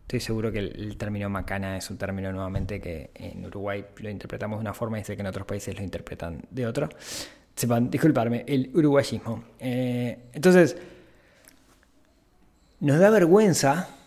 Estoy 0.05 0.21
seguro 0.21 0.51
que 0.51 0.61
el, 0.61 0.97
término 0.97 1.29
macana 1.29 1.77
es 1.77 1.91
un 1.91 1.99
término 1.99 2.33
nuevamente 2.33 2.81
que 2.81 3.11
en 3.15 3.45
Uruguay 3.45 3.85
lo 3.99 4.09
interpretamos 4.09 4.59
de 4.59 4.63
una 4.63 4.73
forma 4.73 4.99
y 5.01 5.05
sé 5.05 5.17
que 5.17 5.21
en 5.21 5.27
otros 5.27 5.47
países 5.47 5.77
lo 5.77 5.83
interpretan 5.83 6.41
de 6.51 6.67
otro. 6.67 6.89
Sepan, 7.55 7.91
disculparme, 7.91 8.47
el 8.49 8.71
uruguayismo. 8.73 9.45
Eh, 9.59 10.17
entonces, 10.33 10.79
nos 12.81 12.99
da 12.99 13.11
vergüenza 13.11 14.00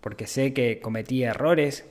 porque 0.00 0.26
sé 0.26 0.52
que 0.52 0.80
cometí 0.80 1.22
errores, 1.22 1.88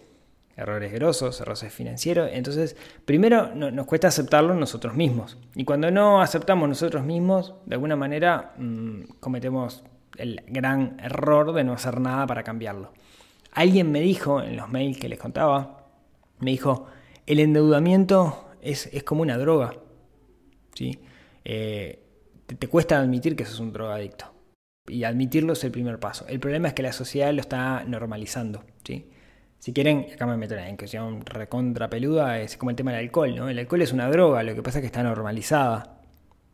errores 0.56 0.92
grosos, 0.92 1.39
errores 1.42 1.72
financieros. 1.72 2.30
Entonces, 2.34 2.75
primero 3.06 3.54
nos 3.56 3.86
cuesta 3.86 4.08
aceptarlo 4.08 4.54
nosotros 4.54 4.96
mismos. 4.96 5.38
Y 5.56 5.63
cuando 5.63 5.92
no 5.92 6.22
aceptamos 6.22 6.68
nosotros 6.68 7.04
mismos, 7.04 7.56
de 7.66 7.75
alguna 7.75 7.96
manera 7.96 8.54
mm, 8.58 9.04
cometemos 9.20 9.84
el 10.18 10.44
gran 10.48 11.00
error 11.01 11.54
de 11.54 11.63
no 11.63 11.74
hacer 11.74 12.00
nada 12.00 12.28
para 12.28 12.44
cambiarlo. 12.44 12.92
Alguien 13.52 13.91
me 13.91 14.02
dijo 14.02 14.41
en 14.41 14.58
los 14.58 14.69
mails 14.69 15.00
que 15.00 15.10
les 15.10 15.19
contaba, 15.19 15.88
me 16.39 16.52
dijo, 16.52 16.88
el 17.26 17.39
endeudamiento 17.39 18.50
es, 18.62 18.89
como 19.04 19.22
una 19.22 19.38
droga. 19.38 19.76
¿sí? 20.74 21.00
Eh, 21.45 22.04
te, 22.45 22.67
cuesta 22.67 23.00
admitir 23.00 23.36
que 23.36 23.45
sos 23.45 23.60
un 23.60 23.72
drogadicto 23.72 24.38
y 24.89 25.04
admitirlo 25.04 25.54
es 25.54 25.63
el 25.63 25.71
primer 25.71 25.99
paso. 25.99 26.25
El 26.28 26.39
problema 26.39 26.67
es 26.69 26.73
que 26.73 26.84
la 26.84 26.91
sociedad 26.91 27.34
lo 27.34 27.41
está 27.41 27.84
normalizando. 27.86 28.63
¿sí? 28.84 29.10
Si 29.60 29.73
quieren, 29.73 30.08
acá 30.13 30.25
me 30.25 30.38
meto 30.38 30.56
en 30.56 30.65
la 30.65 30.78
cuestión 30.78 31.25
recontra 31.25 31.89
peluda, 31.89 32.39
es 32.39 32.58
como 32.58 32.69
el 32.71 32.75
tema 32.75 32.91
del 32.91 33.02
alcohol. 33.02 33.36
¿no? 33.36 33.49
El 33.49 33.60
alcohol 33.60 33.82
es 33.82 33.93
una 33.93 34.10
droga, 34.10 34.43
lo 34.43 34.56
que 34.56 34.63
pasa 34.63 34.80
es 34.80 34.82
que 34.82 34.88
está 34.88 35.04
normalizada. 35.04 35.95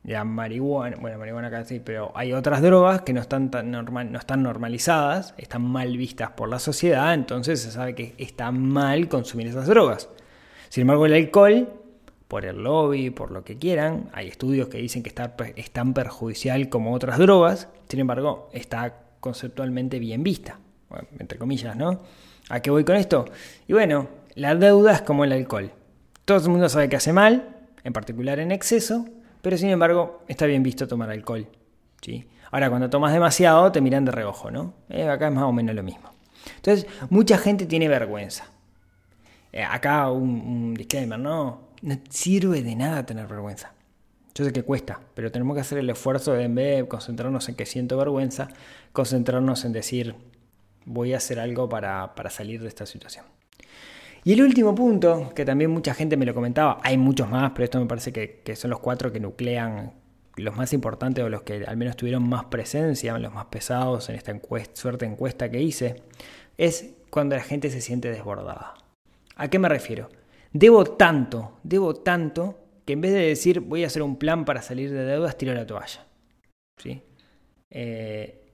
La 0.03 0.23
marihuana, 0.23 0.97
bueno, 0.99 1.17
marihuana 1.17 1.47
acá 1.47 1.65
sí, 1.65 1.81
pero 1.83 2.11
hay 2.15 2.31
otras 2.33 2.61
drogas 2.61 3.01
que 3.01 3.13
no 3.13 3.21
están, 3.21 3.49
tan 3.49 3.71
normal, 3.71 4.11
no 4.11 4.19
están 4.19 4.43
normalizadas, 4.43 5.33
están 5.37 5.63
mal 5.63 5.97
vistas 5.97 6.31
por 6.31 6.47
la 6.47 6.59
sociedad, 6.59 7.11
entonces 7.15 7.59
se 7.61 7.71
sabe 7.71 7.95
que 7.95 8.13
está 8.19 8.51
mal 8.51 9.07
consumir 9.07 9.47
esas 9.47 9.65
drogas. 9.65 10.09
Sin 10.69 10.81
embargo, 10.81 11.07
el 11.07 11.13
alcohol 11.13 11.84
por 12.27 12.45
el 12.45 12.63
lobby, 12.63 13.09
por 13.09 13.31
lo 13.31 13.43
que 13.43 13.57
quieran. 13.57 14.09
Hay 14.13 14.27
estudios 14.27 14.67
que 14.67 14.77
dicen 14.77 15.03
que 15.03 15.09
está, 15.09 15.35
es 15.55 15.71
tan 15.71 15.93
perjudicial 15.93 16.69
como 16.69 16.93
otras 16.93 17.17
drogas, 17.19 17.67
sin 17.87 17.99
embargo, 17.99 18.49
está 18.51 19.01
conceptualmente 19.19 19.99
bien 19.99 20.23
vista, 20.23 20.59
entre 21.19 21.37
comillas, 21.37 21.75
¿no? 21.75 22.01
¿A 22.49 22.59
qué 22.59 22.69
voy 22.69 22.83
con 22.83 22.95
esto? 22.95 23.25
Y 23.67 23.73
bueno, 23.73 24.07
la 24.35 24.55
deuda 24.55 24.93
es 24.93 25.01
como 25.01 25.23
el 25.23 25.31
alcohol. 25.31 25.71
Todo 26.25 26.37
el 26.37 26.49
mundo 26.49 26.69
sabe 26.69 26.89
que 26.89 26.95
hace 26.95 27.13
mal, 27.13 27.55
en 27.83 27.93
particular 27.93 28.39
en 28.39 28.51
exceso, 28.51 29.05
pero 29.41 29.57
sin 29.57 29.69
embargo 29.69 30.23
está 30.27 30.45
bien 30.45 30.63
visto 30.63 30.87
tomar 30.87 31.09
alcohol. 31.09 31.47
¿sí? 32.01 32.27
Ahora, 32.51 32.69
cuando 32.69 32.89
tomas 32.89 33.13
demasiado, 33.13 33.71
te 33.71 33.81
miran 33.81 34.05
de 34.05 34.11
reojo, 34.11 34.51
¿no? 34.51 34.73
Eh, 34.89 35.07
acá 35.07 35.27
es 35.27 35.33
más 35.33 35.43
o 35.43 35.51
menos 35.51 35.75
lo 35.75 35.83
mismo. 35.83 36.11
Entonces, 36.57 36.87
mucha 37.09 37.37
gente 37.37 37.65
tiene 37.65 37.87
vergüenza. 37.87 38.45
Eh, 39.51 39.63
acá 39.63 40.09
un 40.11 40.73
disclaimer, 40.75 41.19
¿no? 41.19 41.64
No 41.81 41.97
sirve 42.09 42.61
de 42.63 42.75
nada 42.75 43.05
tener 43.05 43.27
vergüenza. 43.27 43.73
Yo 44.33 44.43
sé 44.43 44.51
que 44.51 44.63
cuesta, 44.63 44.99
pero 45.13 45.31
tenemos 45.31 45.55
que 45.55 45.61
hacer 45.61 45.77
el 45.77 45.89
esfuerzo 45.89 46.33
de 46.33 46.43
en 46.43 46.55
vez 46.55 46.77
de 46.77 46.87
concentrarnos 46.87 47.47
en 47.47 47.55
que 47.55 47.65
siento 47.65 47.97
vergüenza, 47.97 48.49
concentrarnos 48.91 49.63
en 49.63 49.71
decir 49.71 50.15
voy 50.85 51.13
a 51.13 51.17
hacer 51.17 51.39
algo 51.39 51.69
para, 51.69 52.11
salir 52.29 52.61
de 52.61 52.67
esta 52.67 52.85
situación. 52.85 53.25
Y 54.23 54.33
el 54.33 54.41
último 54.41 54.75
punto, 54.75 55.31
que 55.35 55.45
también 55.45 55.71
mucha 55.71 55.93
gente 55.93 56.17
me 56.17 56.25
lo 56.25 56.33
comentaba, 56.33 56.79
hay 56.83 56.97
muchos 56.97 57.29
más, 57.29 57.51
pero 57.51 57.63
esto 57.63 57.79
me 57.79 57.85
parece 57.85 58.11
que, 58.11 58.41
que 58.43 58.55
son 58.55 58.71
los 58.71 58.79
cuatro 58.79 59.11
que 59.11 59.19
nuclean 59.19 59.93
los 60.35 60.55
más 60.55 60.73
importantes 60.73 61.23
o 61.23 61.29
los 61.29 61.43
que 61.43 61.63
al 61.65 61.77
menos 61.77 61.95
tuvieron 61.95 62.27
más 62.27 62.45
presencia, 62.45 63.17
los 63.17 63.33
más 63.33 63.45
pesados 63.45 64.09
en 64.09 64.15
esta 64.15 64.31
encuesta, 64.31 64.75
suerte 64.75 65.05
encuesta 65.05 65.49
que 65.49 65.61
hice, 65.61 66.03
es 66.57 66.93
cuando 67.09 67.35
la 67.35 67.43
gente 67.43 67.69
se 67.69 67.81
siente 67.81 68.11
desbordada. 68.11 68.73
¿A 69.35 69.47
qué 69.47 69.59
me 69.59 69.69
refiero? 69.69 70.09
Debo 70.55 70.85
tanto, 70.85 71.59
debo 71.63 71.95
tanto, 71.95 72.57
que 72.85 72.93
en 72.93 73.01
vez 73.01 73.11
de 73.11 73.19
decir 73.19 73.59
voy 73.59 73.83
a 73.83 73.87
hacer 73.87 74.01
un 74.01 74.15
plan 74.15 74.45
para 74.45 74.61
salir 74.61 74.89
de 74.89 75.03
deudas, 75.03 75.37
tiro 75.37 75.53
la 75.53 75.65
toalla. 75.65 76.07
¿Sí? 76.77 77.01
Eh, 77.69 78.53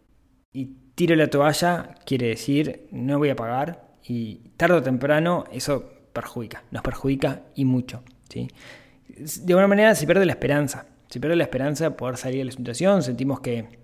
y 0.51 0.65
tiro 0.95 1.15
la 1.15 1.27
toalla 1.27 1.93
quiere 2.03 2.29
decir 2.29 2.87
no 2.91 3.19
voy 3.19 3.29
a 3.29 3.35
pagar 3.35 3.91
y 4.03 4.49
tarde 4.57 4.77
o 4.77 4.81
temprano 4.81 5.43
eso 5.51 5.91
perjudica, 6.11 6.63
nos 6.71 6.81
perjudica 6.81 7.43
y 7.53 7.65
mucho. 7.65 8.01
¿sí? 8.29 8.47
De 9.07 9.53
alguna 9.53 9.67
manera 9.67 9.93
se 9.93 10.07
pierde 10.07 10.25
la 10.25 10.31
esperanza, 10.31 10.87
se 11.07 11.19
pierde 11.19 11.35
la 11.35 11.43
esperanza 11.43 11.83
de 11.83 11.91
poder 11.91 12.17
salir 12.17 12.39
de 12.39 12.45
la 12.45 12.51
situación, 12.51 13.03
sentimos 13.03 13.41
que 13.41 13.80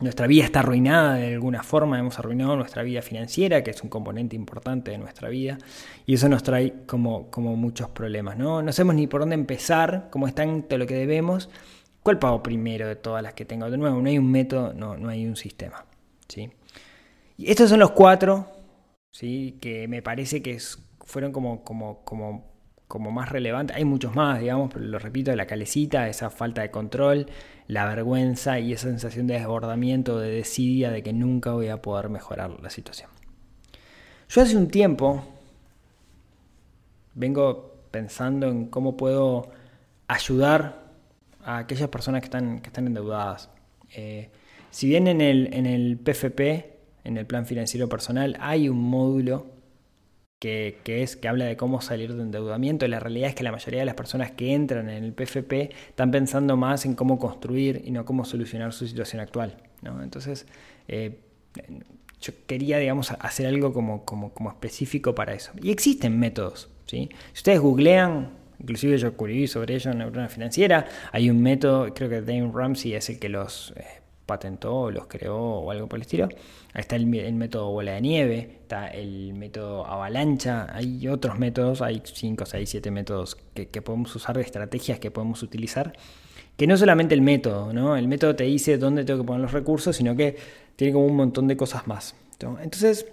nuestra 0.00 0.26
vida 0.26 0.44
está 0.44 0.60
arruinada 0.60 1.14
de 1.14 1.34
alguna 1.34 1.62
forma, 1.62 1.98
hemos 1.98 2.18
arruinado 2.18 2.56
nuestra 2.56 2.82
vida 2.82 3.00
financiera, 3.00 3.62
que 3.62 3.70
es 3.70 3.82
un 3.82 3.88
componente 3.88 4.36
importante 4.36 4.90
de 4.90 4.98
nuestra 4.98 5.28
vida, 5.28 5.58
y 6.04 6.14
eso 6.14 6.28
nos 6.28 6.42
trae 6.42 6.84
como, 6.86 7.30
como 7.30 7.56
muchos 7.56 7.88
problemas, 7.88 8.36
¿no? 8.36 8.62
No 8.62 8.72
sabemos 8.72 8.96
ni 8.96 9.06
por 9.06 9.20
dónde 9.20 9.34
empezar, 9.34 10.08
cómo 10.10 10.28
es 10.28 10.34
tanto 10.34 10.76
lo 10.76 10.86
que 10.86 10.94
debemos, 10.94 11.48
cuál 12.02 12.18
pago 12.18 12.42
primero 12.42 12.86
de 12.86 12.96
todas 12.96 13.22
las 13.22 13.34
que 13.34 13.44
tengo. 13.44 13.70
De 13.70 13.78
nuevo, 13.78 14.00
no 14.00 14.08
hay 14.08 14.18
un 14.18 14.30
método, 14.30 14.72
no, 14.74 14.96
no 14.96 15.08
hay 15.08 15.26
un 15.26 15.36
sistema, 15.36 15.86
¿sí? 16.28 16.50
Y 17.38 17.50
estos 17.50 17.70
son 17.70 17.80
los 17.80 17.92
cuatro, 17.92 18.46
¿sí? 19.12 19.58
Que 19.60 19.88
me 19.88 20.02
parece 20.02 20.42
que 20.42 20.58
fueron 21.04 21.32
como, 21.32 21.64
como, 21.64 22.04
como 22.04 22.55
como 22.88 23.10
más 23.10 23.30
relevante. 23.30 23.74
Hay 23.74 23.84
muchos 23.84 24.14
más, 24.14 24.40
digamos, 24.40 24.72
pero 24.72 24.84
lo 24.84 24.98
repito, 24.98 25.34
la 25.34 25.46
calecita, 25.46 26.08
esa 26.08 26.30
falta 26.30 26.62
de 26.62 26.70
control, 26.70 27.26
la 27.66 27.86
vergüenza 27.86 28.58
y 28.60 28.72
esa 28.72 28.88
sensación 28.88 29.26
de 29.26 29.34
desbordamiento, 29.34 30.18
de 30.18 30.30
desidia, 30.30 30.90
de 30.90 31.02
que 31.02 31.12
nunca 31.12 31.52
voy 31.52 31.68
a 31.68 31.82
poder 31.82 32.08
mejorar 32.08 32.50
la 32.60 32.70
situación. 32.70 33.10
Yo 34.28 34.42
hace 34.42 34.56
un 34.56 34.68
tiempo 34.68 35.24
vengo 37.14 37.74
pensando 37.90 38.48
en 38.48 38.66
cómo 38.66 38.96
puedo 38.96 39.50
ayudar 40.06 40.84
a 41.42 41.58
aquellas 41.58 41.88
personas 41.88 42.20
que 42.20 42.26
están, 42.26 42.60
que 42.60 42.68
están 42.68 42.86
endeudadas. 42.86 43.50
Eh, 43.94 44.30
si 44.70 44.88
bien 44.88 45.08
en 45.08 45.20
el, 45.20 45.52
en 45.54 45.66
el 45.66 45.98
PFP, 45.98 46.76
en 47.04 47.16
el 47.16 47.26
Plan 47.26 47.46
Financiero 47.46 47.88
Personal, 47.88 48.36
hay 48.40 48.68
un 48.68 48.78
módulo 48.78 49.46
que, 50.38 50.78
es 50.84 51.16
que 51.16 51.28
habla 51.28 51.46
de 51.46 51.56
cómo 51.56 51.80
salir 51.80 52.14
de 52.14 52.22
endeudamiento. 52.22 52.86
La 52.88 53.00
realidad 53.00 53.30
es 53.30 53.34
que 53.34 53.42
la 53.42 53.52
mayoría 53.52 53.80
de 53.80 53.86
las 53.86 53.94
personas 53.94 54.32
que 54.32 54.52
entran 54.52 54.88
en 54.90 55.04
el 55.04 55.12
PFP 55.12 55.70
están 55.88 56.10
pensando 56.10 56.56
más 56.56 56.84
en 56.84 56.94
cómo 56.94 57.18
construir 57.18 57.82
y 57.84 57.90
no 57.90 58.04
cómo 58.04 58.24
solucionar 58.24 58.72
su 58.72 58.86
situación 58.86 59.20
actual. 59.20 59.56
Entonces, 60.02 60.46
eh, 60.88 61.20
yo 62.20 62.32
quería, 62.46 62.78
digamos, 62.78 63.10
hacer 63.12 63.46
algo 63.46 63.72
como, 63.72 64.04
como, 64.04 64.32
como, 64.32 64.50
específico 64.50 65.14
para 65.14 65.34
eso. 65.34 65.52
Y 65.62 65.70
existen 65.70 66.18
métodos. 66.18 66.68
¿sí? 66.86 67.08
Si 67.32 67.38
ustedes 67.38 67.60
googlean, 67.60 68.30
inclusive 68.58 68.98
yo 68.98 69.08
escribí 69.08 69.46
sobre 69.46 69.74
ello 69.74 69.90
en 69.90 69.98
Neurona 69.98 70.28
Financiera, 70.28 70.86
hay 71.12 71.30
un 71.30 71.42
método, 71.42 71.94
creo 71.94 72.08
que 72.08 72.20
Dave 72.20 72.50
Ramsey 72.52 72.94
es 72.94 73.08
el 73.10 73.18
que 73.18 73.28
los... 73.28 73.72
Eh, 73.76 74.05
patentó, 74.26 74.90
los 74.90 75.06
creó 75.06 75.36
o 75.36 75.70
algo 75.70 75.88
por 75.88 75.98
el 75.98 76.02
estilo. 76.02 76.28
Ahí 76.74 76.80
está 76.80 76.96
el, 76.96 77.06
método 77.06 77.70
bola 77.70 77.92
de 77.92 78.00
nieve, 78.00 78.58
está 78.60 78.88
el 78.88 79.32
método 79.32 79.86
avalancha, 79.86 80.66
hay 80.74 81.08
otros 81.08 81.38
métodos, 81.38 81.80
hay 81.80 82.02
5, 82.04 82.44
6, 82.44 82.68
7 82.68 82.90
métodos 82.90 83.36
que, 83.54 83.66
podemos 83.82 84.14
usar 84.14 84.36
de 84.36 84.42
estrategias 84.42 84.98
que 84.98 85.10
podemos 85.10 85.42
utilizar. 85.42 85.92
Que 86.56 86.66
no 86.66 86.76
solamente 86.76 87.14
el 87.14 87.22
método, 87.22 87.72
¿no? 87.72 87.96
El 87.96 88.08
método 88.08 88.34
te 88.34 88.44
dice 88.44 88.78
dónde 88.78 89.04
tengo 89.04 89.20
que 89.20 89.26
poner 89.26 89.42
los 89.42 89.52
recursos, 89.52 89.96
sino 89.96 90.16
que 90.16 90.36
tiene 90.74 90.92
como 90.92 91.06
un 91.06 91.16
montón 91.16 91.46
de 91.48 91.56
cosas 91.56 91.86
más. 91.86 92.14
Entonces, 92.40 93.06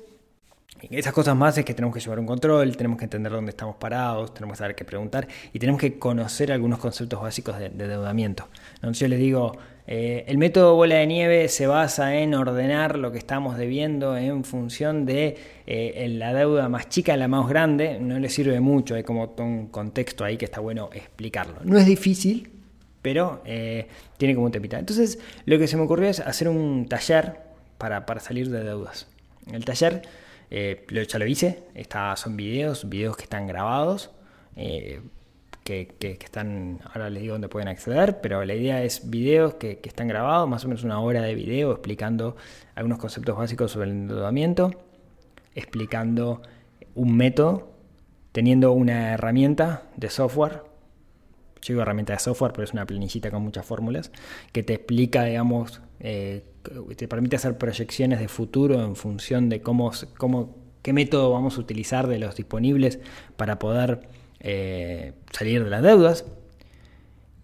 esas 0.89 1.13
cosas 1.13 1.35
más 1.35 1.57
es 1.57 1.63
que 1.63 1.73
tenemos 1.73 1.93
que 1.93 2.01
llevar 2.01 2.19
un 2.19 2.25
control, 2.25 2.75
tenemos 2.75 2.97
que 2.97 3.05
entender 3.05 3.31
dónde 3.31 3.51
estamos 3.51 3.75
parados, 3.75 4.33
tenemos 4.33 4.55
que 4.55 4.59
saber 4.59 4.75
qué 4.75 4.83
preguntar 4.83 5.27
y 5.53 5.59
tenemos 5.59 5.79
que 5.79 5.97
conocer 5.97 6.51
algunos 6.51 6.79
conceptos 6.79 7.21
básicos 7.21 7.57
de, 7.57 7.69
de 7.69 7.83
endeudamiento. 7.85 8.47
Entonces 8.75 8.99
yo 8.99 9.07
les 9.07 9.19
digo, 9.19 9.53
eh, 9.85 10.23
el 10.27 10.37
método 10.37 10.75
bola 10.75 10.95
de 10.95 11.07
nieve 11.07 11.49
se 11.49 11.67
basa 11.67 12.15
en 12.15 12.33
ordenar 12.33 12.97
lo 12.97 13.11
que 13.11 13.17
estamos 13.17 13.57
debiendo 13.57 14.15
en 14.15 14.45
función 14.45 15.05
de 15.05 15.37
eh, 15.67 16.07
la 16.09 16.33
deuda 16.33 16.69
más 16.69 16.89
chica 16.89 17.17
la 17.17 17.27
más 17.27 17.47
grande. 17.47 17.99
No 17.99 18.17
le 18.19 18.29
sirve 18.29 18.59
mucho, 18.61 18.95
hay 18.95 19.03
como 19.03 19.33
un 19.37 19.67
contexto 19.67 20.23
ahí 20.23 20.37
que 20.37 20.45
está 20.45 20.61
bueno 20.61 20.89
explicarlo. 20.93 21.59
No 21.63 21.77
es 21.77 21.85
difícil, 21.85 22.49
pero 23.01 23.41
eh, 23.45 23.87
tiene 24.17 24.35
como 24.35 24.45
un 24.45 24.51
tepita. 24.51 24.79
Entonces, 24.79 25.19
lo 25.45 25.59
que 25.59 25.67
se 25.67 25.75
me 25.75 25.83
ocurrió 25.83 26.09
es 26.09 26.21
hacer 26.21 26.47
un 26.47 26.87
taller 26.87 27.41
para, 27.77 28.19
salir 28.21 28.49
de 28.49 28.63
deudas. 28.63 29.07
El 29.51 29.65
taller, 29.65 30.03
ya 30.49 31.19
lo 31.19 31.25
hice, 31.25 31.63
está, 31.75 32.15
son 32.15 32.37
videos, 32.37 32.87
videos 32.87 33.17
que 33.17 33.23
están 33.23 33.47
grabados 33.47 34.11
que, 35.63 36.17
están, 36.21 36.79
ahora 36.85 37.09
les 37.09 37.21
digo 37.21 37.33
dónde 37.33 37.47
pueden 37.47 37.67
acceder, 37.67 38.19
pero 38.21 38.43
la 38.43 38.53
idea 38.53 38.83
es 38.83 39.09
videos 39.09 39.55
que, 39.55 39.79
están 39.83 40.07
grabados, 40.07 40.47
más 40.49 40.65
o 40.65 40.67
menos 40.67 40.83
una 40.83 40.99
hora 40.99 41.21
de 41.21 41.35
video 41.35 41.71
explicando 41.71 42.35
algunos 42.75 42.99
conceptos 42.99 43.37
básicos 43.37 43.71
sobre 43.71 43.89
el 43.89 43.95
endeudamiento, 43.95 44.71
explicando 45.55 46.41
un 46.95 47.15
método, 47.15 47.71
teniendo 48.31 48.71
una 48.73 49.13
herramienta 49.13 49.83
de 49.95 50.09
software, 50.09 50.63
yo 51.61 51.73
digo 51.73 51.81
herramienta 51.81 52.13
de 52.13 52.19
software, 52.19 52.51
pero 52.51 52.65
es 52.65 52.73
una 52.73 52.85
planillita 52.85 53.31
con 53.31 53.41
muchas 53.41 53.65
fórmulas, 53.65 54.11
que 54.51 54.63
te 54.63 54.73
explica, 54.73 55.23
digamos, 55.23 55.81
eh, 56.01 56.43
te 56.97 57.07
permite 57.07 57.37
hacer 57.37 57.57
proyecciones 57.57 58.19
de 58.19 58.27
futuro 58.27 58.83
en 58.83 58.97
función 58.97 59.47
de 59.47 59.61
cómo, 59.61 59.91
cómo, 60.17 60.57
qué 60.81 60.91
método 60.91 61.31
vamos 61.31 61.57
a 61.57 61.61
utilizar 61.61 62.07
de 62.07 62.19
los 62.19 62.35
disponibles 62.35 62.99
para 63.37 63.59
poder 63.59 64.01
eh, 64.45 65.13
salir 65.31 65.63
de 65.63 65.69
las 65.69 65.81
deudas 65.81 66.25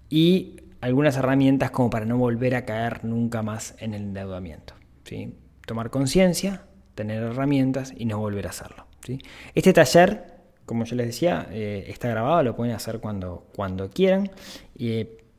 y 0.10 0.58
algunas 0.82 1.16
herramientas 1.16 1.72
como 1.72 1.90
para 1.90 2.06
no 2.06 2.18
volver 2.18 2.56
a 2.56 2.66
caer 2.66 3.06
nunca 3.06 3.42
más 3.42 3.76
en 3.80 3.94
el 3.94 4.02
endeudamiento. 4.02 4.74
¿sí? 5.06 5.34
Tomar 5.66 5.92
conciencia, 5.92 6.64
tener 6.96 7.24
herramientas 7.24 7.94
y 7.96 8.04
no 8.04 8.20
volver 8.20 8.48
a 8.48 8.50
hacerlo. 8.50 8.86
¿sí? 9.06 9.20
Este 9.56 9.72
taller, 9.72 10.26
como 10.66 10.84
yo 10.84 10.98
les 10.98 11.08
decía, 11.08 11.48
eh, 11.52 11.86
está 11.88 12.10
grabado, 12.10 12.44
lo 12.44 12.56
pueden 12.58 12.76
hacer 12.76 13.00
cuando, 13.00 13.48
cuando 13.56 13.90
quieran, 13.90 14.30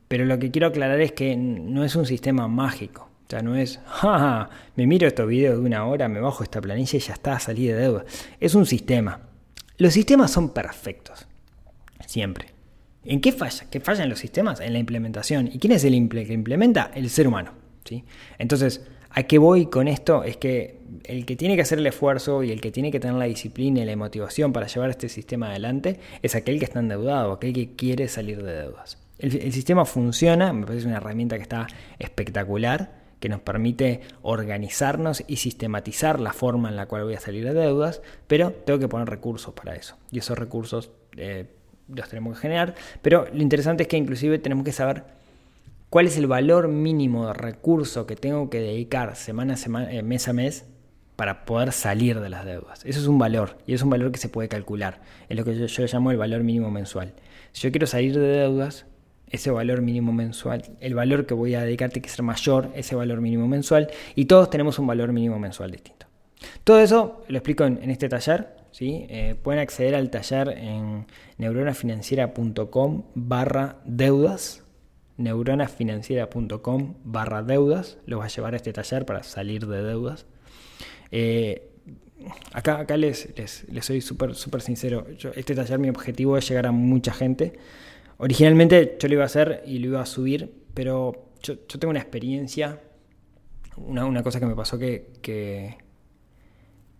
pero 0.07 0.25
lo 0.25 0.39
que 0.39 0.49
quiero 0.49 0.67
aclarar 0.67 0.99
es 0.99 1.11
que 1.11 1.37
no 1.37 1.83
es 1.83 1.95
un 1.95 2.07
sistema 2.07 2.47
mágico. 2.47 3.07
O 3.27 3.29
sea, 3.29 3.43
no 3.43 3.55
es, 3.55 3.79
ja, 3.85 4.49
me 4.75 4.87
miro 4.87 5.07
estos 5.07 5.27
videos 5.27 5.59
de 5.59 5.65
una 5.65 5.85
hora, 5.85 6.07
me 6.07 6.21
bajo 6.21 6.43
esta 6.43 6.59
planilla 6.59 6.97
y 6.97 7.01
ya 7.01 7.13
está, 7.13 7.39
salí 7.39 7.67
de 7.67 7.75
deuda. 7.75 8.03
Es 8.39 8.55
un 8.55 8.65
sistema. 8.65 9.21
Los 9.77 9.93
sistemas 9.93 10.31
son 10.31 10.53
perfectos 10.53 11.27
siempre. 12.07 12.47
¿En 13.03 13.19
qué 13.19 13.31
falla? 13.31 13.65
¿Qué 13.69 13.79
fallan 13.79 14.09
los 14.09 14.19
sistemas? 14.19 14.59
En 14.59 14.73
la 14.73 14.79
implementación. 14.79 15.49
¿Y 15.51 15.57
quién 15.59 15.73
es 15.73 15.83
el 15.83 15.93
que 16.09 16.33
implementa? 16.33 16.91
El 16.93 17.09
ser 17.09 17.27
humano. 17.27 17.53
¿sí? 17.83 18.03
Entonces, 18.37 18.85
¿a 19.09 19.23
qué 19.23 19.37
voy 19.37 19.65
con 19.65 19.87
esto? 19.87 20.23
Es 20.23 20.37
que 20.37 20.81
el 21.05 21.25
que 21.25 21.35
tiene 21.35 21.55
que 21.55 21.63
hacer 21.63 21.79
el 21.79 21.87
esfuerzo 21.87 22.43
y 22.43 22.51
el 22.51 22.61
que 22.61 22.71
tiene 22.71 22.91
que 22.91 22.99
tener 22.99 23.15
la 23.15 23.25
disciplina 23.25 23.81
y 23.81 23.85
la 23.85 23.95
motivación 23.95 24.53
para 24.53 24.67
llevar 24.67 24.89
este 24.91 25.09
sistema 25.09 25.49
adelante 25.49 25.99
es 26.21 26.35
aquel 26.35 26.59
que 26.59 26.65
está 26.65 26.79
endeudado, 26.79 27.33
aquel 27.33 27.53
que 27.53 27.75
quiere 27.75 28.07
salir 28.07 28.43
de 28.43 28.53
deudas. 28.53 28.97
El, 29.17 29.53
sistema 29.53 29.85
funciona, 29.85 30.51
me 30.51 30.65
parece 30.65 30.87
una 30.87 30.97
herramienta 30.97 31.35
que 31.35 31.43
está 31.43 31.67
espectacular 31.99 32.99
que 33.19 33.29
nos 33.29 33.39
permite 33.41 34.01
organizarnos 34.23 35.23
y 35.27 35.35
sistematizar 35.35 36.19
la 36.19 36.33
forma 36.33 36.69
en 36.69 36.75
la 36.75 36.87
cual 36.87 37.03
voy 37.03 37.13
a 37.13 37.19
salir 37.19 37.43
de 37.45 37.53
deudas, 37.53 38.01
pero 38.25 38.51
tengo 38.51 38.79
que 38.79 38.87
poner 38.87 39.07
recursos 39.07 39.53
para 39.53 39.75
eso. 39.75 39.95
Y 40.11 40.17
esos 40.17 40.39
recursos 40.39 40.89
eh, 41.17 41.45
los 41.93 42.09
tenemos 42.09 42.35
que 42.35 42.41
generar, 42.41 42.75
pero 43.01 43.27
lo 43.31 43.41
interesante 43.41 43.83
es 43.83 43.89
que 43.89 43.97
inclusive 43.97 44.39
tenemos 44.39 44.65
que 44.65 44.71
saber 44.71 45.03
cuál 45.89 46.07
es 46.07 46.17
el 46.17 46.27
valor 46.27 46.67
mínimo 46.67 47.27
de 47.27 47.33
recurso 47.33 48.05
que 48.05 48.15
tengo 48.15 48.49
que 48.49 48.59
dedicar 48.59 49.15
semana 49.15 49.53
a 49.53 49.57
semana, 49.57 49.91
eh, 49.91 50.03
mes 50.03 50.27
a 50.27 50.33
mes 50.33 50.65
para 51.15 51.45
poder 51.45 51.71
salir 51.71 52.19
de 52.19 52.29
las 52.29 52.45
deudas. 52.45 52.85
Eso 52.85 52.99
es 52.99 53.07
un 53.07 53.19
valor 53.19 53.57
y 53.67 53.73
es 53.73 53.81
un 53.81 53.89
valor 53.89 54.11
que 54.11 54.17
se 54.17 54.29
puede 54.29 54.49
calcular. 54.49 55.01
Es 55.29 55.37
lo 55.37 55.45
que 55.45 55.55
yo, 55.55 55.65
yo 55.65 55.85
llamo 55.85 56.11
el 56.11 56.17
valor 56.17 56.43
mínimo 56.43 56.71
mensual. 56.71 57.13
Si 57.51 57.61
yo 57.61 57.71
quiero 57.71 57.85
salir 57.85 58.17
de 58.17 58.27
deudas, 58.27 58.85
ese 59.31 59.49
valor 59.49 59.81
mínimo 59.81 60.11
mensual, 60.11 60.63
el 60.79 60.93
valor 60.93 61.25
que 61.25 61.33
voy 61.33 61.55
a 61.55 61.63
dedicar 61.63 61.89
tiene 61.89 62.03
que 62.03 62.09
ser 62.09 62.23
mayor, 62.23 62.69
ese 62.75 62.95
valor 62.95 63.21
mínimo 63.21 63.47
mensual, 63.47 63.89
y 64.15 64.25
todos 64.25 64.49
tenemos 64.49 64.77
un 64.77 64.87
valor 64.87 65.13
mínimo 65.13 65.39
mensual 65.39 65.71
distinto. 65.71 66.05
Todo 66.63 66.79
eso 66.79 67.23
lo 67.27 67.37
explico 67.37 67.65
en, 67.65 67.89
este 67.89 68.09
taller. 68.09 68.60
Eh, 68.81 69.35
pueden 69.41 69.61
acceder 69.61 69.93
al 69.93 70.09
taller 70.09 70.49
en 70.57 71.05
neuronafinanciera.com 71.37 73.03
barra 73.13 73.77
deudas. 73.85 74.63
neuronafinanciera.com 75.17 76.95
barra 77.03 77.43
deudas. 77.43 77.97
Los 78.05 78.19
va 78.19 78.25
a 78.25 78.27
llevar 78.27 78.53
a 78.53 78.57
este 78.57 78.73
taller 78.73 79.05
para 79.05 79.23
salir 79.23 79.67
de 79.67 79.83
deudas. 79.83 80.25
Eh, 81.11 81.69
acá, 82.53 82.79
acá 82.79 82.97
les, 82.97 83.29
les, 83.37 83.85
soy 83.85 84.01
súper 84.01 84.61
sincero. 84.61 85.05
este 85.35 85.53
taller, 85.53 85.77
mi 85.77 85.89
objetivo 85.89 86.37
es 86.37 86.47
llegar 86.49 86.65
a 86.65 86.71
mucha 86.71 87.13
gente. 87.13 87.53
Originalmente 88.17 88.97
yo 88.99 89.07
lo 89.07 89.13
iba 89.13 89.23
a 89.23 89.27
hacer 89.27 89.63
y 89.65 89.79
lo 89.79 89.87
iba 89.87 90.01
a 90.01 90.05
subir, 90.05 90.51
pero 90.73 91.29
yo, 91.43 91.57
tengo 91.57 91.89
una 91.89 91.99
experiencia, 91.99 92.81
una, 93.77 94.23
cosa 94.23 94.39
que 94.39 94.45
me 94.45 94.55
pasó 94.55 94.77
que 94.77 95.77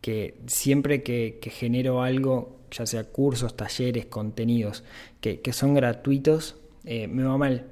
que 0.02 0.36
siempre 0.48 1.04
que, 1.04 1.40
genero 1.52 2.02
algo, 2.02 2.60
ya 2.72 2.86
sea 2.86 3.04
cursos, 3.06 3.56
talleres, 3.56 4.08
contenidos, 4.08 4.84
que, 5.22 5.42
son 5.54 5.74
gratuitos, 5.76 6.58
eh, 6.84 7.08
me 7.08 7.24
va 7.24 7.38
mal. 7.38 7.68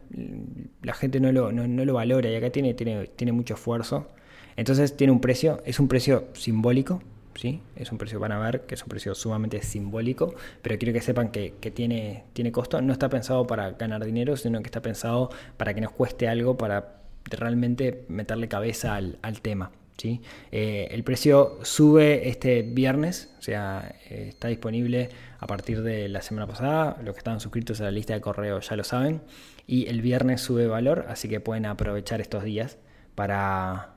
La 0.83 0.93
gente 0.93 1.19
no 1.19 1.31
lo, 1.31 1.51
no, 1.51 1.85
lo 1.85 1.93
valora 1.93 2.29
y 2.29 2.35
acá 2.35 2.51
tiene, 2.51 2.73
tiene, 2.75 3.07
tiene 3.07 3.31
mucho 3.31 3.55
esfuerzo. 3.55 4.07
Entonces 4.55 4.95
tiene 4.95 5.11
un 5.11 5.21
precio, 5.21 5.61
es 5.65 5.79
un 5.79 5.87
precio 5.87 6.27
simbólico, 6.33 7.01
¿sí? 7.33 7.61
Es 7.75 7.91
un 7.91 7.97
precio, 7.97 8.19
van 8.19 8.33
a 8.33 8.39
ver 8.39 8.65
que 8.65 8.75
es 8.75 8.83
un 8.83 8.89
precio 8.89 9.15
sumamente 9.15 9.61
simbólico, 9.61 10.35
pero 10.61 10.77
quiero 10.77 10.93
que 10.93 11.01
sepan 11.01 11.31
que, 11.31 11.51
tiene, 11.73 12.25
tiene 12.33 12.51
costo. 12.51 12.81
No 12.81 12.93
está 12.93 13.09
pensado 13.09 13.47
para 13.47 13.71
ganar 13.71 14.05
dinero, 14.05 14.37
sino 14.37 14.59
que 14.61 14.67
está 14.67 14.81
pensado 14.81 15.29
para 15.57 15.73
que 15.73 15.81
nos 15.81 15.91
cueste 15.91 16.27
algo, 16.27 16.57
para 16.57 17.01
realmente 17.25 18.05
meterle 18.09 18.47
cabeza 18.47 18.95
al, 18.95 19.17
al 19.21 19.41
tema. 19.41 19.71
Eh, 20.03 20.87
el 20.91 21.03
precio 21.03 21.59
sube 21.63 22.29
este 22.29 22.61
viernes, 22.61 23.33
o 23.39 23.41
sea, 23.41 23.95
eh, 24.09 24.27
está 24.29 24.47
disponible 24.47 25.09
a 25.39 25.47
partir 25.47 25.81
de 25.81 26.07
la 26.09 26.21
semana 26.21 26.47
pasada. 26.47 26.97
Los 27.03 27.15
que 27.15 27.19
estaban 27.19 27.39
suscritos 27.39 27.81
a 27.81 27.85
la 27.85 27.91
lista 27.91 28.13
de 28.13 28.21
correo 28.21 28.59
ya 28.59 28.75
lo 28.75 28.83
saben. 28.83 29.21
Y 29.67 29.87
el 29.87 30.01
viernes 30.01 30.41
sube 30.41 30.67
valor, 30.67 31.05
así 31.09 31.27
que 31.29 31.39
pueden 31.39 31.65
aprovechar 31.65 32.21
estos 32.21 32.43
días 32.43 32.77
para, 33.15 33.95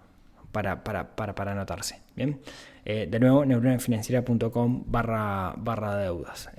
para, 0.52 0.84
para, 0.84 1.16
para, 1.16 1.52
anotarse. 1.52 2.00
Bien, 2.14 2.40
eh, 2.84 3.06
de 3.10 3.20
nuevo, 3.20 3.44
neuronafinanciera.com 3.44 4.84
barra, 4.86 5.54
barra 5.56 5.96
deudas. 5.96 6.50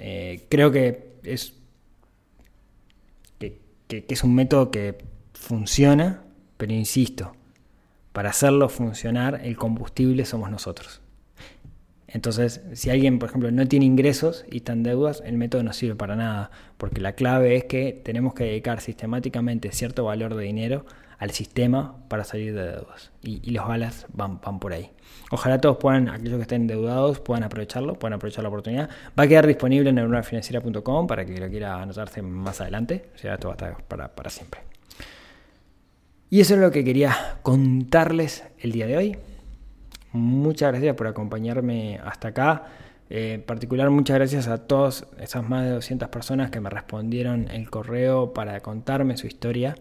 creo 0.49 0.71
que 0.71 1.13
es, 1.23 1.53
que 3.39 4.06
es 4.08 4.23
un 4.23 4.34
método 4.34 4.71
que 4.71 4.97
funciona, 5.34 6.23
pero 6.58 6.73
insisto, 6.73 7.36
para 8.13 8.30
hacerlo 8.30 8.69
funcionar, 8.69 9.41
el 9.43 9.58
combustible 9.58 10.26
somos 10.26 10.49
nosotros. 10.49 11.02
Entonces, 12.08 12.62
si 12.73 12.91
alguien, 12.91 13.17
por 13.17 13.30
ejemplo, 13.30 13.49
no 13.49 13.67
tiene 13.67 13.86
ingresos 13.86 14.45
y 14.49 14.58
está 14.58 14.73
en 14.73 14.84
deudas, 14.84 15.23
el 15.26 15.36
método 15.36 15.63
no 15.63 15.73
sirve 15.73 15.95
para 15.95 16.15
nada, 16.15 16.52
porque 16.78 17.02
la 17.02 17.13
clave 17.13 17.56
es 17.56 17.63
que 17.63 17.99
tenemos 18.06 18.36
que 18.36 18.43
dedicar 18.43 18.82
sistemáticamente 18.82 19.71
cierto 19.71 20.04
valor 20.06 20.36
de 20.36 20.43
dinero 20.43 20.86
al 21.17 21.32
sistema 21.32 21.97
para 22.10 22.23
salir 22.23 22.54
de 22.54 22.67
deudas. 22.67 23.12
Y, 23.23 23.41
y 23.41 23.52
los 23.52 23.67
balas 23.67 24.06
van, 24.13 24.39
van 24.41 24.60
por 24.60 24.73
ahí. 24.73 24.91
Ojalá 25.32 25.60
todos 25.60 25.78
puedan, 25.78 26.08
aquellos 26.08 26.36
que 26.36 26.43
estén 26.43 26.62
endeudados, 26.62 27.19
puedan 27.19 27.43
aprovecharlo, 27.43 27.95
puedan 27.95 28.13
aprovechar 28.13 28.43
la 28.43 28.49
oportunidad. 28.49 28.89
Va 29.17 29.23
a 29.23 29.28
quedar 29.28 29.47
disponible 29.47 29.89
en 29.89 29.95
neuronafinanciera.com 29.95 31.08
para 31.08 31.26
que 31.26 31.39
lo 31.39 31.49
quiera 31.49 31.82
anotarse 31.82 32.21
más 32.21 32.62
adelante. 32.62 33.10
O 33.15 33.17
sea, 33.17 33.34
esto 33.34 33.47
va 33.47 33.54
a 33.54 33.58
estar 33.58 33.84
para, 33.86 34.13
para 34.13 34.30
siempre. 34.30 34.73
Y 36.34 36.41
eso 36.41 36.56
es 36.56 36.62
lo 36.62 36.72
que 36.72 36.84
quería 36.84 37.38
contarles 37.43 38.43
el 38.58 38.72
día 38.72 38.88
de 38.88 38.98
hoy. 38.98 39.17
Muchas 40.13 40.72
gracias 40.72 40.96
por 40.96 41.06
acompañarme 41.06 42.00
hasta 42.04 42.30
acá. 42.30 42.63
Eh, 43.12 43.34
en 43.34 43.43
particular, 43.43 43.91
muchas 43.91 44.15
gracias 44.15 44.48
a 44.48 44.58
todas 44.58 45.06
esas 45.19 45.48
más 45.48 45.63
de 45.63 45.69
200 45.69 46.10
personas 46.10 46.50
que 46.50 46.60
me 46.60 46.72
respondieron 46.72 47.52
el 47.52 47.69
correo 47.69 48.34
para 48.34 48.62
contarme 48.62 49.15
su 49.15 49.28
historia. 49.28 49.76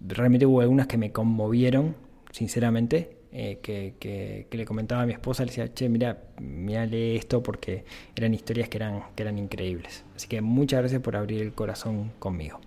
Realmente 0.00 0.44
hubo 0.44 0.60
algunas 0.60 0.88
que 0.88 0.98
me 0.98 1.12
conmovieron, 1.12 1.94
sinceramente, 2.32 3.18
eh, 3.30 3.60
que, 3.62 3.94
que, 4.00 4.48
que, 4.50 4.58
le 4.58 4.64
comentaba 4.64 5.02
a 5.02 5.06
mi 5.06 5.12
esposa, 5.12 5.44
le 5.44 5.50
decía, 5.50 5.72
che, 5.72 5.88
mira, 5.88 6.18
mira, 6.40 6.84
lee 6.84 7.14
esto 7.14 7.44
porque 7.44 7.84
eran 8.16 8.34
historias 8.34 8.68
que 8.68 8.78
eran, 8.78 9.04
que 9.14 9.22
eran 9.22 9.38
increíbles. 9.38 10.02
Así 10.16 10.26
que 10.26 10.40
muchas 10.40 10.80
gracias 10.80 11.00
por 11.00 11.14
abrir 11.14 11.42
el 11.42 11.52
corazón 11.52 12.10
conmigo. 12.18 12.58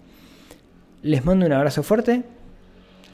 Les 1.02 1.26
mando 1.26 1.46
un 1.46 1.52
abrazo 1.52 1.84
fuerte 1.84 2.24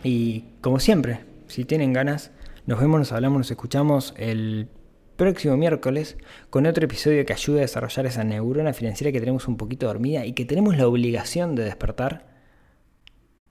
y 0.03 0.45
como 0.61 0.79
siempre, 0.79 1.21
si 1.47 1.65
tienen 1.65 1.93
ganas, 1.93 2.31
nos 2.65 2.79
vemos, 2.79 2.99
nos 2.99 3.11
hablamos, 3.11 3.39
nos 3.39 3.51
escuchamos 3.51 4.13
el 4.17 4.67
próximo 5.15 5.57
miércoles 5.57 6.17
con 6.49 6.65
otro 6.65 6.85
episodio 6.85 7.25
que 7.25 7.33
ayude 7.33 7.59
a 7.59 7.61
desarrollar 7.61 8.05
esa 8.05 8.23
neurona 8.23 8.73
financiera 8.73 9.11
que 9.11 9.19
tenemos 9.19 9.47
un 9.47 9.57
poquito 9.57 9.85
dormida 9.85 10.25
y 10.25 10.33
que 10.33 10.45
tenemos 10.45 10.77
la 10.77 10.87
obligación 10.87 11.55
de 11.55 11.65
despertar 11.65 12.31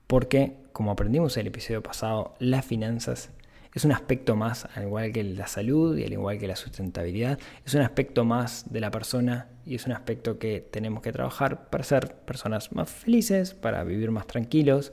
porque, 0.07 0.57
como 0.73 0.91
aprendimos 0.91 1.37
en 1.37 1.41
el 1.41 1.47
episodio 1.47 1.81
pasado, 1.81 2.33
las 2.39 2.65
finanzas 2.65 3.29
es 3.73 3.85
un 3.85 3.91
aspecto 3.91 4.35
más, 4.35 4.67
al 4.75 4.83
igual 4.83 5.11
que 5.11 5.23
la 5.23 5.47
salud 5.47 5.97
y 5.97 6.03
al 6.03 6.11
igual 6.11 6.37
que 6.37 6.47
la 6.47 6.55
sustentabilidad, 6.55 7.39
es 7.65 7.73
un 7.73 7.81
aspecto 7.81 8.25
más 8.25 8.65
de 8.69 8.81
la 8.81 8.91
persona 8.91 9.47
y 9.65 9.75
es 9.75 9.85
un 9.85 9.93
aspecto 9.93 10.39
que 10.39 10.59
tenemos 10.59 11.01
que 11.01 11.11
trabajar 11.11 11.69
para 11.69 11.83
ser 11.83 12.15
personas 12.15 12.71
más 12.73 12.89
felices, 12.89 13.53
para 13.53 13.83
vivir 13.83 14.11
más 14.11 14.27
tranquilos, 14.27 14.91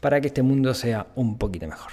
para 0.00 0.20
que 0.20 0.28
este 0.28 0.42
mundo 0.42 0.74
sea 0.74 1.06
un 1.14 1.38
poquito 1.38 1.68
mejor. 1.68 1.92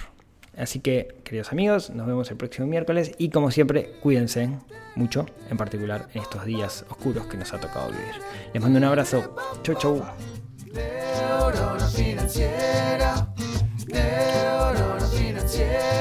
Así 0.56 0.80
que, 0.80 1.20
queridos 1.22 1.52
amigos, 1.52 1.90
nos 1.90 2.06
vemos 2.06 2.30
el 2.30 2.38
próximo 2.38 2.66
miércoles 2.66 3.12
y 3.18 3.28
como 3.28 3.50
siempre, 3.50 3.92
cuídense 4.02 4.48
mucho, 4.94 5.26
en 5.50 5.58
particular 5.58 6.08
en 6.14 6.22
estos 6.22 6.46
días 6.46 6.86
oscuros 6.88 7.26
que 7.26 7.36
nos 7.36 7.52
ha 7.52 7.60
tocado 7.60 7.90
vivir. 7.90 8.14
Les 8.54 8.62
mando 8.62 8.78
un 8.78 8.84
abrazo. 8.84 9.36
Chau, 9.62 9.74
chau. 9.76 10.02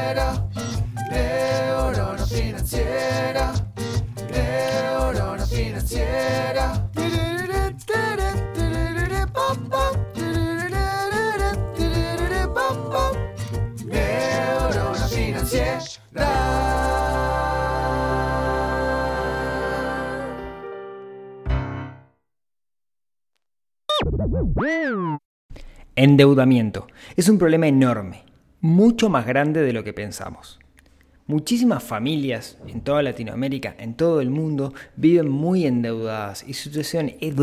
Financiera, 0.05 0.33
neurona 1.09 2.25
financiera, 2.25 3.53
neurona 4.31 5.45
financiera. 5.45 6.85
Neurona 13.85 15.07
financiera. 15.07 15.95
Endeudamiento. 25.97 26.87
Es 27.15 27.29
un 27.29 27.37
problema 27.37 27.67
enorme, 27.67 28.25
mucho 28.65 29.10
más 29.10 29.28
grande 29.28 29.62
de 29.62 29.73
lo 29.73 29.84
que 29.84 29.93
pensamos. 29.93 30.60
Muchísimas 31.28 31.84
familias 31.84 32.58
en 32.67 32.82
toda 32.82 33.04
Latinoamérica, 33.04 33.75
en 33.78 33.93
todo 33.93 34.21
el 34.21 34.32
mundo, 34.32 34.73
viven 34.95 35.30
muy 35.30 35.65
endeudadas 35.65 36.43
y 36.47 36.54
su 36.54 36.69
situación 36.69 37.13
es... 37.21 37.36